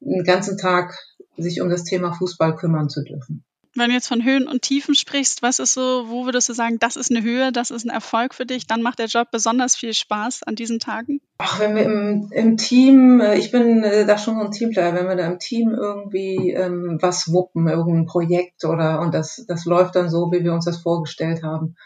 den 0.00 0.24
ganzen 0.24 0.58
Tag 0.58 0.94
sich 1.36 1.60
um 1.60 1.70
das 1.70 1.84
Thema 1.84 2.12
Fußball 2.12 2.56
kümmern 2.56 2.88
zu 2.88 3.02
dürfen. 3.02 3.44
Wenn 3.78 3.90
du 3.90 3.94
jetzt 3.94 4.08
von 4.08 4.24
Höhen 4.24 4.48
und 4.48 4.62
Tiefen 4.62 4.94
sprichst, 4.94 5.42
was 5.42 5.58
ist 5.60 5.74
so, 5.74 6.06
wo 6.08 6.24
würdest 6.24 6.48
du 6.48 6.52
sagen, 6.52 6.78
das 6.78 6.96
ist 6.96 7.10
eine 7.10 7.22
Höhe, 7.22 7.52
das 7.52 7.70
ist 7.70 7.84
ein 7.84 7.90
Erfolg 7.90 8.34
für 8.34 8.44
dich, 8.44 8.66
dann 8.66 8.82
macht 8.82 8.98
der 8.98 9.06
Job 9.06 9.28
besonders 9.30 9.76
viel 9.76 9.94
Spaß 9.94 10.42
an 10.42 10.56
diesen 10.56 10.80
Tagen? 10.80 11.20
Ach, 11.38 11.60
wenn 11.60 11.76
wir 11.76 11.84
im, 11.84 12.30
im 12.32 12.56
Team, 12.56 13.20
äh, 13.20 13.36
ich 13.36 13.52
bin 13.52 13.84
äh, 13.84 14.04
da 14.04 14.18
schon 14.18 14.36
so 14.36 14.46
ein 14.46 14.50
Teamplayer, 14.50 14.94
wenn 14.94 15.06
wir 15.06 15.14
da 15.14 15.26
im 15.26 15.38
Team 15.38 15.70
irgendwie 15.70 16.50
ähm, 16.50 16.98
was 17.00 17.32
wuppen, 17.32 17.68
irgendein 17.68 18.06
Projekt 18.06 18.64
oder 18.64 19.00
und 19.00 19.14
das, 19.14 19.44
das 19.46 19.64
läuft 19.64 19.94
dann 19.94 20.10
so, 20.10 20.32
wie 20.32 20.42
wir 20.42 20.52
uns 20.52 20.64
das 20.64 20.78
vorgestellt 20.78 21.44
haben. 21.44 21.76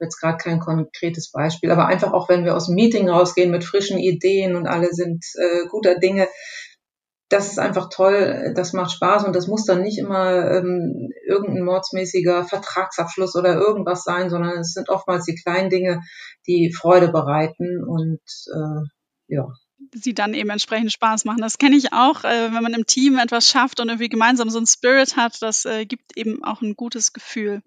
Jetzt 0.00 0.18
gerade 0.18 0.38
kein 0.38 0.58
konkretes 0.58 1.30
Beispiel, 1.30 1.70
aber 1.70 1.86
einfach 1.86 2.12
auch, 2.12 2.28
wenn 2.28 2.44
wir 2.44 2.56
aus 2.56 2.66
dem 2.66 2.74
Meeting 2.74 3.08
rausgehen 3.08 3.50
mit 3.50 3.62
frischen 3.62 3.98
Ideen 3.98 4.56
und 4.56 4.66
alle 4.66 4.88
sind 4.92 5.24
äh, 5.36 5.68
guter 5.68 5.96
Dinge, 5.98 6.26
das 7.32 7.48
ist 7.48 7.58
einfach 7.58 7.88
toll, 7.88 8.52
das 8.54 8.74
macht 8.74 8.92
Spaß 8.92 9.24
und 9.24 9.34
das 9.34 9.46
muss 9.46 9.64
dann 9.64 9.80
nicht 9.80 9.98
immer 9.98 10.50
ähm, 10.50 11.10
irgendein 11.26 11.64
mordsmäßiger 11.64 12.44
Vertragsabschluss 12.44 13.34
oder 13.36 13.54
irgendwas 13.54 14.04
sein, 14.04 14.28
sondern 14.28 14.58
es 14.58 14.74
sind 14.74 14.90
oftmals 14.90 15.24
die 15.24 15.34
kleinen 15.34 15.70
Dinge, 15.70 16.02
die 16.46 16.72
Freude 16.72 17.10
bereiten 17.10 17.82
und 17.82 18.20
äh, 18.54 18.86
ja 19.28 19.48
sie 19.92 20.14
dann 20.14 20.34
eben 20.34 20.50
entsprechend 20.50 20.92
Spaß 20.92 21.24
machen. 21.24 21.40
Das 21.40 21.58
kenne 21.58 21.76
ich 21.76 21.92
auch, 21.92 22.24
äh, 22.24 22.52
wenn 22.52 22.62
man 22.62 22.74
im 22.74 22.86
Team 22.86 23.18
etwas 23.18 23.48
schafft 23.48 23.80
und 23.80 23.88
irgendwie 23.88 24.08
gemeinsam 24.08 24.50
so 24.50 24.58
einen 24.58 24.66
Spirit 24.66 25.16
hat, 25.16 25.40
das 25.42 25.64
äh, 25.64 25.84
gibt 25.84 26.16
eben 26.16 26.42
auch 26.44 26.62
ein 26.62 26.74
gutes 26.74 27.12
Gefühl. 27.12 27.62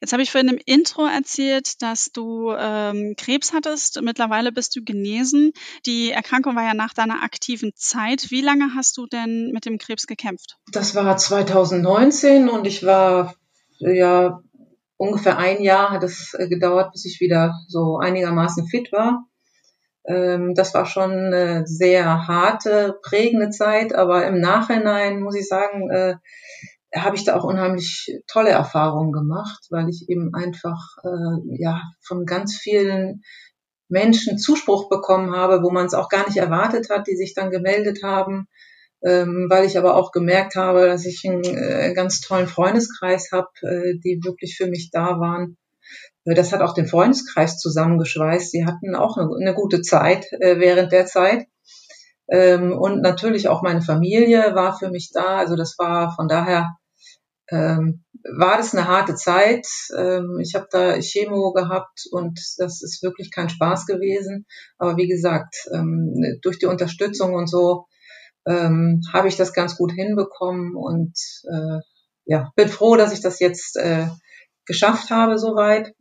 Jetzt 0.00 0.12
habe 0.12 0.22
ich 0.22 0.32
vorhin 0.32 0.48
im 0.48 0.60
Intro 0.64 1.06
erzählt, 1.06 1.80
dass 1.80 2.10
du 2.10 2.52
ähm, 2.58 3.14
Krebs 3.16 3.52
hattest. 3.52 4.02
Mittlerweile 4.02 4.50
bist 4.50 4.74
du 4.74 4.82
genesen. 4.82 5.52
Die 5.86 6.10
Erkrankung 6.10 6.56
war 6.56 6.64
ja 6.64 6.74
nach 6.74 6.92
deiner 6.92 7.22
aktiven 7.22 7.72
Zeit. 7.76 8.30
Wie 8.30 8.40
lange 8.40 8.74
hast 8.74 8.96
du 8.96 9.06
denn 9.06 9.52
mit 9.52 9.64
dem 9.64 9.78
Krebs 9.78 10.08
gekämpft? 10.08 10.58
Das 10.72 10.96
war 10.96 11.16
2019 11.16 12.48
und 12.48 12.66
ich 12.66 12.84
war 12.84 13.34
ja 13.78 14.40
ungefähr 14.96 15.38
ein 15.38 15.62
Jahr 15.62 15.90
hat 15.90 16.02
es 16.02 16.34
äh, 16.34 16.48
gedauert, 16.48 16.92
bis 16.92 17.04
ich 17.04 17.20
wieder 17.20 17.54
so 17.68 17.98
einigermaßen 17.98 18.66
fit 18.66 18.90
war. 18.92 19.24
Ähm, 20.04 20.54
das 20.54 20.74
war 20.74 20.86
schon 20.86 21.12
eine 21.12 21.66
sehr 21.66 22.26
harte, 22.26 22.98
prägende 23.02 23.50
Zeit, 23.50 23.94
aber 23.94 24.26
im 24.26 24.40
Nachhinein 24.40 25.20
muss 25.22 25.36
ich 25.36 25.46
sagen, 25.46 25.90
äh, 25.90 26.14
habe 26.94 27.16
ich 27.16 27.24
da 27.24 27.36
auch 27.36 27.44
unheimlich 27.44 28.20
tolle 28.26 28.50
Erfahrungen 28.50 29.12
gemacht, 29.12 29.66
weil 29.70 29.88
ich 29.88 30.08
eben 30.08 30.34
einfach 30.34 30.78
äh, 31.04 31.62
ja 31.62 31.80
von 32.00 32.26
ganz 32.26 32.56
vielen 32.56 33.22
Menschen 33.88 34.38
Zuspruch 34.38 34.88
bekommen 34.88 35.34
habe, 35.34 35.62
wo 35.62 35.70
man 35.70 35.86
es 35.86 35.94
auch 35.94 36.08
gar 36.08 36.26
nicht 36.26 36.38
erwartet 36.38 36.90
hat, 36.90 37.06
die 37.06 37.16
sich 37.16 37.34
dann 37.34 37.50
gemeldet 37.50 38.02
haben, 38.02 38.48
ähm, 39.02 39.46
weil 39.50 39.64
ich 39.64 39.78
aber 39.78 39.96
auch 39.96 40.12
gemerkt 40.12 40.56
habe, 40.56 40.86
dass 40.86 41.04
ich 41.04 41.22
einen 41.24 41.44
äh, 41.44 41.92
ganz 41.94 42.20
tollen 42.20 42.46
Freundeskreis 42.46 43.30
habe, 43.32 43.48
äh, 43.62 43.94
die 43.98 44.20
wirklich 44.24 44.56
für 44.56 44.66
mich 44.66 44.90
da 44.90 45.18
waren. 45.20 45.56
Äh, 46.24 46.34
das 46.34 46.52
hat 46.52 46.60
auch 46.60 46.74
den 46.74 46.86
Freundeskreis 46.86 47.58
zusammengeschweißt. 47.58 48.50
Sie 48.50 48.64
hatten 48.64 48.94
auch 48.94 49.16
eine, 49.16 49.54
gute 49.54 49.82
Zeit 49.82 50.26
äh, 50.32 50.58
während 50.58 50.92
der 50.92 51.06
Zeit. 51.06 51.46
Ähm, 52.28 52.72
und 52.72 53.02
natürlich 53.02 53.48
auch 53.48 53.62
meine 53.62 53.82
Familie 53.82 54.54
war 54.54 54.78
für 54.78 54.90
mich 54.90 55.10
da. 55.12 55.36
Also 55.36 55.56
das 55.56 55.76
war 55.78 56.14
von 56.14 56.28
daher 56.28 56.76
ähm, 57.50 58.04
war 58.36 58.56
das 58.56 58.74
eine 58.74 58.86
harte 58.86 59.14
Zeit. 59.14 59.66
Ähm, 59.96 60.38
ich 60.40 60.54
habe 60.54 60.66
da 60.70 60.98
Chemo 61.00 61.52
gehabt 61.52 62.06
und 62.10 62.38
das 62.58 62.82
ist 62.82 63.02
wirklich 63.02 63.30
kein 63.30 63.48
Spaß 63.48 63.86
gewesen. 63.86 64.46
Aber 64.78 64.96
wie 64.96 65.08
gesagt, 65.08 65.68
ähm, 65.74 66.38
durch 66.42 66.58
die 66.58 66.66
Unterstützung 66.66 67.34
und 67.34 67.48
so 67.48 67.86
ähm, 68.46 69.02
habe 69.12 69.28
ich 69.28 69.36
das 69.36 69.52
ganz 69.52 69.76
gut 69.76 69.92
hinbekommen 69.92 70.74
und 70.76 71.14
äh, 71.50 71.80
ja, 72.24 72.52
bin 72.54 72.68
froh, 72.68 72.96
dass 72.96 73.12
ich 73.12 73.20
das 73.20 73.40
jetzt 73.40 73.76
äh, 73.76 74.06
geschafft 74.66 75.10
habe 75.10 75.38
soweit. 75.38 75.94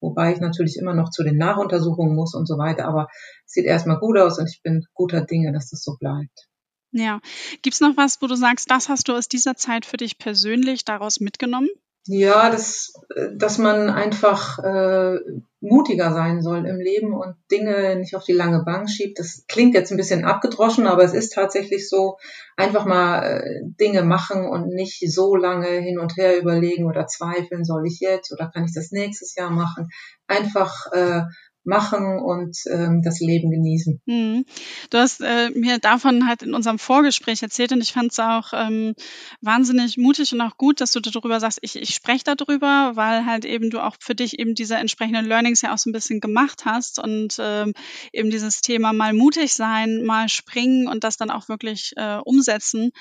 Wobei 0.00 0.32
ich 0.32 0.40
natürlich 0.40 0.76
immer 0.76 0.94
noch 0.94 1.10
zu 1.10 1.24
den 1.24 1.38
Nachuntersuchungen 1.38 2.14
muss 2.14 2.34
und 2.34 2.46
so 2.46 2.58
weiter. 2.58 2.86
Aber 2.86 3.08
es 3.46 3.52
sieht 3.52 3.64
erstmal 3.64 3.98
gut 3.98 4.18
aus 4.18 4.38
und 4.38 4.48
ich 4.48 4.62
bin 4.62 4.84
guter 4.94 5.22
Dinge, 5.22 5.52
dass 5.52 5.70
das 5.70 5.82
so 5.82 5.96
bleibt. 5.98 6.48
Ja. 6.92 7.20
Gibt's 7.62 7.80
noch 7.80 7.96
was, 7.96 8.22
wo 8.22 8.26
du 8.26 8.36
sagst, 8.36 8.70
das 8.70 8.88
hast 8.88 9.08
du 9.08 9.14
aus 9.14 9.28
dieser 9.28 9.56
Zeit 9.56 9.84
für 9.84 9.96
dich 9.96 10.18
persönlich 10.18 10.84
daraus 10.84 11.20
mitgenommen? 11.20 11.68
Ja, 12.08 12.50
dass, 12.50 12.92
dass 13.34 13.58
man 13.58 13.90
einfach 13.90 14.58
äh, 14.60 15.18
mutiger 15.60 16.12
sein 16.12 16.40
soll 16.40 16.64
im 16.66 16.78
Leben 16.78 17.12
und 17.12 17.34
Dinge 17.50 17.96
nicht 17.96 18.14
auf 18.14 18.22
die 18.22 18.32
lange 18.32 18.62
Bank 18.62 18.88
schiebt. 18.88 19.18
Das 19.18 19.44
klingt 19.48 19.74
jetzt 19.74 19.90
ein 19.90 19.96
bisschen 19.96 20.24
abgedroschen, 20.24 20.86
aber 20.86 21.02
es 21.02 21.14
ist 21.14 21.32
tatsächlich 21.32 21.88
so, 21.88 22.16
einfach 22.56 22.84
mal 22.86 23.22
äh, 23.22 23.60
Dinge 23.80 24.02
machen 24.02 24.46
und 24.46 24.68
nicht 24.68 25.02
so 25.12 25.34
lange 25.34 25.68
hin 25.68 25.98
und 25.98 26.16
her 26.16 26.38
überlegen 26.38 26.86
oder 26.86 27.06
zweifeln, 27.06 27.64
soll 27.64 27.86
ich 27.86 28.00
jetzt 28.00 28.32
oder 28.32 28.50
kann 28.52 28.64
ich 28.64 28.72
das 28.74 28.92
nächstes 28.92 29.34
Jahr 29.34 29.50
machen. 29.50 29.88
Einfach 30.28 30.92
äh, 30.92 31.22
machen 31.66 32.18
und 32.20 32.56
ähm, 32.70 33.02
das 33.02 33.20
Leben 33.20 33.50
genießen. 33.50 34.00
Mhm. 34.06 34.44
Du 34.90 34.98
hast 34.98 35.20
äh, 35.20 35.50
mir 35.50 35.78
davon 35.78 36.26
halt 36.28 36.42
in 36.42 36.54
unserem 36.54 36.78
Vorgespräch 36.78 37.42
erzählt 37.42 37.72
und 37.72 37.80
ich 37.80 37.92
fand 37.92 38.12
es 38.12 38.18
auch 38.18 38.52
ähm, 38.52 38.94
wahnsinnig 39.40 39.96
mutig 39.98 40.32
und 40.32 40.40
auch 40.40 40.56
gut, 40.56 40.80
dass 40.80 40.92
du 40.92 41.00
darüber 41.00 41.40
sagst, 41.40 41.58
ich, 41.62 41.76
ich 41.76 41.94
spreche 41.94 42.24
darüber, 42.36 42.92
weil 42.94 43.26
halt 43.26 43.44
eben 43.44 43.70
du 43.70 43.80
auch 43.80 43.96
für 44.00 44.14
dich 44.14 44.38
eben 44.38 44.54
diese 44.54 44.76
entsprechenden 44.76 45.26
Learnings 45.26 45.62
ja 45.62 45.74
auch 45.74 45.78
so 45.78 45.90
ein 45.90 45.92
bisschen 45.92 46.20
gemacht 46.20 46.64
hast 46.64 46.98
und 46.98 47.36
ähm, 47.40 47.74
eben 48.12 48.30
dieses 48.30 48.60
Thema 48.60 48.92
mal 48.92 49.12
mutig 49.12 49.52
sein, 49.54 50.04
mal 50.04 50.28
springen 50.28 50.86
und 50.88 51.04
das 51.04 51.16
dann 51.16 51.30
auch 51.30 51.48
wirklich 51.48 51.92
äh, 51.96 52.18
umsetzen. 52.24 52.92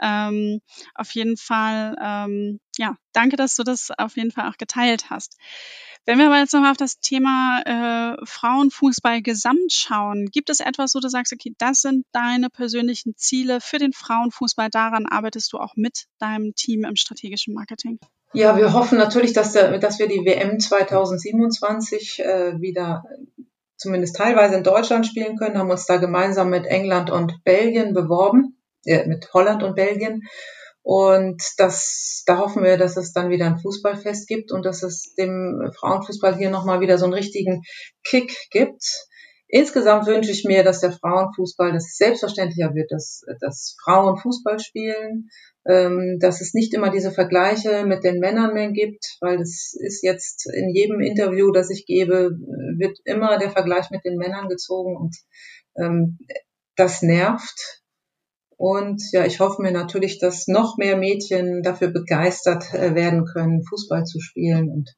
Ähm, 0.00 0.60
auf 0.94 1.10
jeden 1.14 1.36
Fall, 1.36 1.96
ähm, 2.02 2.60
ja, 2.76 2.96
danke, 3.12 3.36
dass 3.36 3.56
du 3.56 3.62
das 3.62 3.90
auf 3.96 4.16
jeden 4.16 4.30
Fall 4.30 4.48
auch 4.48 4.56
geteilt 4.56 5.10
hast. 5.10 5.36
Wenn 6.10 6.18
wir 6.18 6.26
aber 6.26 6.38
jetzt 6.38 6.52
nochmal 6.52 6.72
auf 6.72 6.76
das 6.76 6.98
Thema 6.98 7.62
äh, 7.64 8.26
Frauenfußball 8.26 9.22
gesamt 9.22 9.72
schauen, 9.72 10.26
gibt 10.26 10.50
es 10.50 10.58
etwas, 10.58 10.96
wo 10.96 10.98
du 10.98 11.08
sagst, 11.08 11.32
okay, 11.32 11.54
das 11.58 11.82
sind 11.82 12.04
deine 12.10 12.50
persönlichen 12.50 13.14
Ziele 13.16 13.60
für 13.60 13.78
den 13.78 13.92
Frauenfußball, 13.92 14.70
daran 14.70 15.06
arbeitest 15.06 15.52
du 15.52 15.58
auch 15.58 15.76
mit 15.76 16.06
deinem 16.18 16.52
Team 16.56 16.84
im 16.84 16.96
strategischen 16.96 17.54
Marketing? 17.54 18.00
Ja, 18.32 18.56
wir 18.56 18.72
hoffen 18.72 18.98
natürlich, 18.98 19.34
dass, 19.34 19.52
der, 19.52 19.78
dass 19.78 20.00
wir 20.00 20.08
die 20.08 20.24
WM 20.24 20.58
2027 20.58 22.18
äh, 22.18 22.60
wieder 22.60 23.04
zumindest 23.76 24.16
teilweise 24.16 24.56
in 24.56 24.64
Deutschland 24.64 25.06
spielen 25.06 25.36
können, 25.36 25.58
haben 25.58 25.70
uns 25.70 25.86
da 25.86 25.98
gemeinsam 25.98 26.50
mit 26.50 26.66
England 26.66 27.10
und 27.10 27.44
Belgien 27.44 27.94
beworben, 27.94 28.60
äh, 28.84 29.06
mit 29.06 29.32
Holland 29.32 29.62
und 29.62 29.76
Belgien 29.76 30.24
und 30.82 31.42
das, 31.58 32.22
da 32.26 32.38
hoffen 32.38 32.64
wir, 32.64 32.78
dass 32.78 32.96
es 32.96 33.12
dann 33.12 33.30
wieder 33.30 33.46
ein 33.46 33.58
Fußballfest 33.58 34.26
gibt 34.26 34.50
und 34.50 34.64
dass 34.64 34.82
es 34.82 35.14
dem 35.14 35.70
Frauenfußball 35.78 36.36
hier 36.36 36.50
nochmal 36.50 36.80
wieder 36.80 36.98
so 36.98 37.04
einen 37.04 37.14
richtigen 37.14 37.62
Kick 38.02 38.34
gibt. 38.50 38.82
Insgesamt 39.52 40.06
wünsche 40.06 40.30
ich 40.30 40.44
mir, 40.44 40.62
dass 40.62 40.80
der 40.80 40.92
Frauenfußball, 40.92 41.72
dass 41.72 41.88
es 41.88 41.96
selbstverständlicher 41.96 42.72
wird, 42.74 42.92
dass, 42.92 43.22
dass 43.40 43.76
Frauen 43.82 44.16
Fußball 44.16 44.60
spielen, 44.60 45.28
ähm, 45.66 46.18
dass 46.20 46.40
es 46.40 46.54
nicht 46.54 46.72
immer 46.72 46.90
diese 46.90 47.10
Vergleiche 47.10 47.84
mit 47.84 48.04
den 48.04 48.20
Männern 48.20 48.54
mehr 48.54 48.70
gibt, 48.70 49.04
weil 49.20 49.40
es 49.40 49.74
ist 49.78 50.02
jetzt 50.02 50.48
in 50.50 50.70
jedem 50.70 51.00
Interview, 51.00 51.50
das 51.50 51.68
ich 51.70 51.84
gebe, 51.84 52.30
wird 52.78 52.98
immer 53.04 53.38
der 53.38 53.50
Vergleich 53.50 53.90
mit 53.90 54.04
den 54.04 54.16
Männern 54.16 54.48
gezogen 54.48 54.96
und 54.96 55.16
ähm, 55.76 56.18
das 56.76 57.02
nervt. 57.02 57.82
Und 58.60 59.02
ja, 59.12 59.24
ich 59.24 59.40
hoffe 59.40 59.62
mir 59.62 59.72
natürlich, 59.72 60.18
dass 60.18 60.46
noch 60.46 60.76
mehr 60.76 60.98
Mädchen 60.98 61.62
dafür 61.62 61.88
begeistert 61.88 62.74
äh, 62.74 62.94
werden 62.94 63.24
können, 63.24 63.64
Fußball 63.64 64.04
zu 64.04 64.20
spielen 64.20 64.68
und 64.68 64.90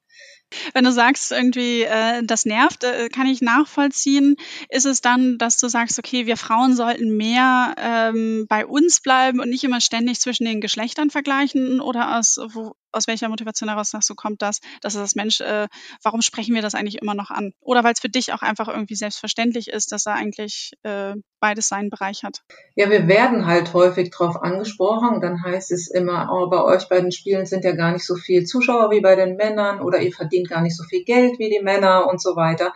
wenn 0.75 0.85
du 0.85 0.93
sagst, 0.93 1.33
irgendwie, 1.33 1.85
äh, 1.85 2.23
das 2.25 2.45
nervt, 2.45 2.85
äh, 2.85 3.09
kann 3.09 3.27
ich 3.27 3.41
nachvollziehen. 3.41 4.37
Ist 4.69 4.85
es 4.85 5.01
dann, 5.01 5.39
dass 5.39 5.57
du 5.57 5.69
sagst, 5.69 5.99
okay, 5.99 6.27
wir 6.27 6.37
Frauen 6.37 6.77
sollten 6.77 7.17
mehr 7.17 7.75
ähm, 7.79 8.45
bei 8.51 8.67
uns 8.67 9.01
bleiben 9.01 9.41
und 9.41 9.49
nicht 9.49 9.65
immer 9.65 9.81
ständig 9.81 10.21
zwischen 10.21 10.45
den 10.45 10.61
Geschlechtern 10.61 11.09
vergleichen? 11.09 11.81
Oder 11.81 12.19
aus, 12.19 12.39
wo, 12.53 12.75
aus 12.93 13.07
welcher 13.07 13.29
Motivation 13.29 13.69
heraus 13.69 13.91
sagst 13.91 14.11
du, 14.11 14.15
kommt 14.15 14.43
das, 14.43 14.61
dass 14.81 14.95
das 14.95 15.15
Mensch, 15.15 15.41
äh, 15.41 15.69
warum 16.03 16.23
sprechen 16.23 16.55
wir 16.55 16.63
das 16.63 16.75
eigentlich 16.75 17.01
immer 17.01 17.15
noch 17.15 17.31
an? 17.31 17.53
Oder 17.61 17.85
weil 17.85 17.93
es 17.93 18.01
für 18.01 18.09
dich 18.09 18.33
auch 18.33 18.43
einfach 18.43 18.69
irgendwie 18.69 18.95
selbstverständlich 18.95 19.69
ist, 19.69 19.93
dass 19.93 20.07
er 20.07 20.15
eigentlich 20.15 20.73
äh, 20.83 21.15
beides 21.41 21.69
seinen 21.69 21.91
Bereich 21.91 22.23
hat? 22.23 22.43
Ja, 22.75 22.91
wir 22.91 23.09
werden 23.09 23.47
halt 23.47 23.73
häufig 23.75 24.11
drauf 24.11 24.41
angesprochen. 24.43 25.21
Dann 25.21 25.43
heißt 25.43 25.73
es 25.73 25.91
immer, 25.91 26.31
oh, 26.33 26.49
bei 26.49 26.63
euch 26.63 26.89
bei 26.89 27.01
den 27.01 27.13
Spielen 27.13 27.47
sind 27.47 27.65
ja 27.65 27.73
gar 27.73 27.93
nicht 27.93 28.07
so 28.07 28.15
viel 28.15 28.45
Zuschauer 28.45 28.91
wie 28.91 29.01
bei 29.01 29.17
den 29.17 29.37
Männern 29.37 29.81
oder 29.81 30.01
ihr 30.01 30.13
verdient 30.13 30.49
gar 30.49 30.63
nicht 30.63 30.77
so 30.77 30.85
viel 30.85 31.05
Geld 31.05 31.39
wie 31.39 31.51
die 31.51 31.63
Männer 31.63 32.07
und 32.09 32.21
so 32.21 32.37
weiter. 32.37 32.73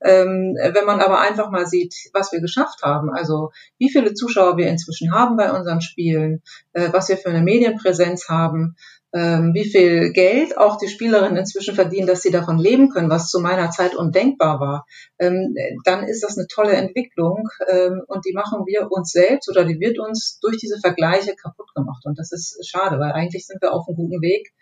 Ähm, 0.00 0.56
wenn 0.56 0.84
man 0.84 1.00
aber 1.00 1.20
einfach 1.20 1.50
mal 1.50 1.66
sieht, 1.66 1.94
was 2.12 2.30
wir 2.30 2.40
geschafft 2.40 2.82
haben, 2.82 3.10
also 3.10 3.50
wie 3.78 3.90
viele 3.90 4.14
Zuschauer 4.14 4.56
wir 4.56 4.68
inzwischen 4.68 5.12
haben 5.12 5.36
bei 5.36 5.52
unseren 5.52 5.80
Spielen, 5.80 6.42
äh, 6.72 6.88
was 6.92 7.08
wir 7.08 7.16
für 7.16 7.30
eine 7.30 7.42
Medienpräsenz 7.42 8.28
haben, 8.28 8.76
ähm, 9.14 9.54
wie 9.54 9.64
viel 9.64 10.12
Geld 10.12 10.58
auch 10.58 10.76
die 10.76 10.88
Spielerinnen 10.88 11.36
inzwischen 11.36 11.74
verdienen, 11.74 12.06
dass 12.06 12.22
sie 12.22 12.30
davon 12.30 12.58
leben 12.58 12.90
können, 12.90 13.10
was 13.10 13.30
zu 13.30 13.40
meiner 13.40 13.70
Zeit 13.70 13.94
undenkbar 13.94 14.60
war, 14.60 14.86
ähm, 15.18 15.54
dann 15.84 16.04
ist 16.04 16.22
das 16.22 16.36
eine 16.36 16.46
tolle 16.46 16.72
Entwicklung 16.72 17.48
ähm, 17.70 18.02
und 18.06 18.24
die 18.26 18.34
machen 18.34 18.66
wir 18.66 18.90
uns 18.90 19.12
selbst 19.12 19.48
oder 19.48 19.64
die 19.64 19.80
wird 19.80 19.98
uns 19.98 20.38
durch 20.40 20.58
diese 20.58 20.78
Vergleiche 20.78 21.34
kaputt 21.34 21.74
gemacht 21.74 22.04
und 22.04 22.18
das 22.18 22.32
ist 22.32 22.68
schade, 22.68 22.98
weil 22.98 23.12
eigentlich 23.12 23.46
sind 23.46 23.62
wir 23.62 23.72
auf 23.72 23.88
einem 23.88 23.96
guten 23.96 24.22
Weg, 24.22 24.52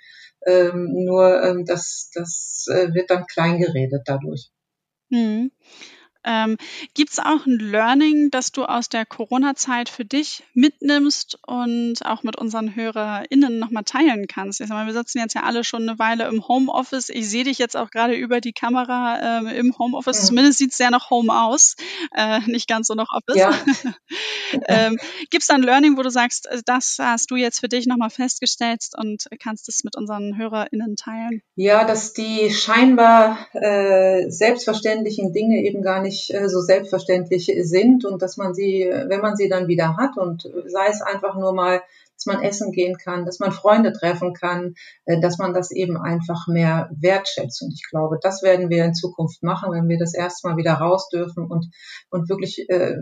nur 0.74 1.64
das, 1.66 2.10
das 2.14 2.66
äh, 2.70 2.94
wird 2.94 3.10
dann 3.10 3.26
kleingeredet 3.26 4.02
dadurch. 4.04 4.50
Mhm. 5.08 5.50
Ähm, 6.26 6.56
Gibt 6.94 7.12
es 7.12 7.18
auch 7.20 7.46
ein 7.46 7.58
Learning, 7.58 8.30
das 8.30 8.50
du 8.52 8.64
aus 8.64 8.88
der 8.88 9.06
Corona-Zeit 9.06 9.88
für 9.88 10.04
dich 10.04 10.42
mitnimmst 10.54 11.38
und 11.46 12.04
auch 12.04 12.24
mit 12.24 12.36
unseren 12.36 12.74
HörerInnen 12.74 13.58
nochmal 13.58 13.84
teilen 13.84 14.26
kannst? 14.26 14.60
Ich 14.60 14.66
sag 14.66 14.74
mal, 14.74 14.86
wir 14.86 14.92
sitzen 14.92 15.18
jetzt 15.18 15.34
ja 15.34 15.44
alle 15.44 15.62
schon 15.62 15.88
eine 15.88 15.98
Weile 15.98 16.26
im 16.26 16.46
Homeoffice. 16.46 17.08
Ich 17.08 17.30
sehe 17.30 17.44
dich 17.44 17.58
jetzt 17.58 17.76
auch 17.76 17.90
gerade 17.90 18.14
über 18.14 18.40
die 18.40 18.52
Kamera 18.52 19.38
ähm, 19.38 19.46
im 19.46 19.78
Homeoffice. 19.78 20.22
Mhm. 20.22 20.26
Zumindest 20.26 20.58
sieht 20.58 20.72
es 20.72 20.76
sehr 20.76 20.90
nach 20.90 21.10
Home 21.10 21.32
aus, 21.32 21.76
äh, 22.16 22.40
nicht 22.46 22.68
ganz 22.68 22.88
so 22.88 22.94
nach 22.94 23.08
Office. 23.12 23.36
Ja. 23.36 23.52
ähm, 24.68 24.98
Gibt 25.30 25.42
es 25.42 25.46
da 25.46 25.54
ein 25.54 25.62
Learning, 25.62 25.96
wo 25.96 26.02
du 26.02 26.10
sagst, 26.10 26.46
äh, 26.46 26.60
das 26.64 26.96
hast 27.00 27.30
du 27.30 27.36
jetzt 27.36 27.60
für 27.60 27.68
dich 27.68 27.86
nochmal 27.86 28.10
festgestellt 28.10 28.84
und 28.96 29.26
kannst 29.40 29.68
es 29.68 29.84
mit 29.84 29.96
unseren 29.96 30.36
HörerInnen 30.36 30.96
teilen? 30.96 31.42
Ja, 31.54 31.84
dass 31.84 32.12
die 32.12 32.50
scheinbar 32.50 33.38
äh, 33.52 34.28
selbstverständlichen 34.28 35.32
Dinge 35.32 35.62
eben 35.62 35.82
gar 35.82 36.02
nicht 36.02 36.15
nicht 36.16 36.34
äh, 36.34 36.48
so 36.48 36.60
selbstverständlich 36.60 37.52
sind 37.62 38.04
und 38.04 38.22
dass 38.22 38.36
man 38.36 38.54
sie, 38.54 38.90
wenn 39.08 39.20
man 39.20 39.36
sie 39.36 39.48
dann 39.48 39.68
wieder 39.68 39.96
hat 39.96 40.16
und 40.16 40.42
sei 40.66 40.86
es 40.88 41.02
einfach 41.02 41.36
nur 41.36 41.54
mal, 41.54 41.82
dass 42.16 42.26
man 42.26 42.42
essen 42.42 42.72
gehen 42.72 42.96
kann, 42.96 43.26
dass 43.26 43.40
man 43.40 43.52
Freunde 43.52 43.92
treffen 43.92 44.32
kann, 44.32 44.74
äh, 45.04 45.20
dass 45.20 45.38
man 45.38 45.52
das 45.52 45.70
eben 45.70 45.98
einfach 45.98 46.46
mehr 46.48 46.88
wertschätzt. 46.98 47.62
Und 47.62 47.72
ich 47.72 47.82
glaube, 47.90 48.18
das 48.20 48.42
werden 48.42 48.70
wir 48.70 48.84
in 48.84 48.94
Zukunft 48.94 49.42
machen, 49.42 49.72
wenn 49.72 49.88
wir 49.88 49.98
das 49.98 50.14
erstmal 50.14 50.56
wieder 50.56 50.74
raus 50.74 51.08
dürfen 51.10 51.46
und, 51.46 51.66
und 52.10 52.28
wirklich 52.28 52.68
äh, 52.70 52.96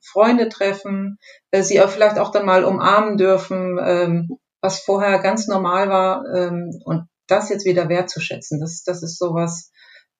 Freunde 0.00 0.48
treffen, 0.48 1.18
äh, 1.50 1.62
sie 1.62 1.82
auch 1.82 1.90
vielleicht 1.90 2.18
auch 2.18 2.30
dann 2.30 2.46
mal 2.46 2.64
umarmen 2.64 3.16
dürfen, 3.16 3.78
ähm, 3.82 4.38
was 4.60 4.80
vorher 4.80 5.18
ganz 5.18 5.48
normal 5.48 5.88
war 5.88 6.24
ähm, 6.32 6.70
und 6.84 7.06
das 7.26 7.48
jetzt 7.48 7.64
wieder 7.64 7.88
wertzuschätzen. 7.88 8.60
Das, 8.60 8.82
das 8.84 9.02
ist 9.02 9.18
sowas, 9.18 9.72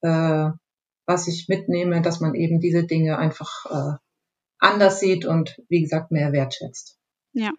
äh, 0.02 0.48
was 1.10 1.26
ich 1.26 1.48
mitnehme, 1.48 2.02
dass 2.02 2.20
man 2.20 2.34
eben 2.34 2.60
diese 2.60 2.84
Dinge 2.84 3.18
einfach 3.18 3.66
äh, 3.66 3.96
anders 4.58 5.00
sieht 5.00 5.24
und 5.26 5.60
wie 5.68 5.82
gesagt 5.82 6.12
mehr 6.12 6.32
wertschätzt. 6.32 6.96
Ja, 7.32 7.50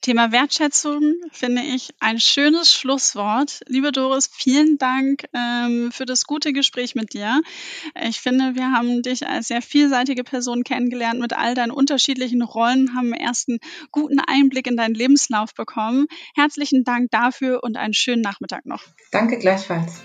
Thema 0.00 0.32
Wertschätzung 0.32 1.14
finde 1.32 1.62
ich 1.62 1.90
ein 1.98 2.20
schönes 2.20 2.72
Schlusswort. 2.72 3.62
Liebe 3.66 3.90
Doris, 3.90 4.28
vielen 4.32 4.76
Dank 4.76 5.24
ähm, 5.32 5.90
für 5.92 6.04
das 6.04 6.24
gute 6.24 6.52
Gespräch 6.52 6.94
mit 6.94 7.14
dir. 7.14 7.40
Ich 8.02 8.20
finde, 8.20 8.54
wir 8.54 8.72
haben 8.72 9.02
dich 9.02 9.26
als 9.26 9.48
sehr 9.48 9.62
vielseitige 9.62 10.24
Person 10.24 10.62
kennengelernt 10.62 11.20
mit 11.20 11.32
all 11.32 11.54
deinen 11.54 11.70
unterschiedlichen 11.70 12.42
Rollen, 12.42 12.94
haben 12.94 13.12
erst 13.12 13.48
einen 13.48 13.58
guten 13.92 14.18
Einblick 14.18 14.66
in 14.66 14.76
deinen 14.76 14.94
Lebenslauf 14.94 15.54
bekommen. 15.54 16.06
Herzlichen 16.34 16.84
Dank 16.84 17.10
dafür 17.10 17.60
und 17.62 17.76
einen 17.76 17.94
schönen 17.94 18.22
Nachmittag 18.22 18.66
noch. 18.66 18.82
Danke 19.10 19.38
gleichfalls. 19.38 20.02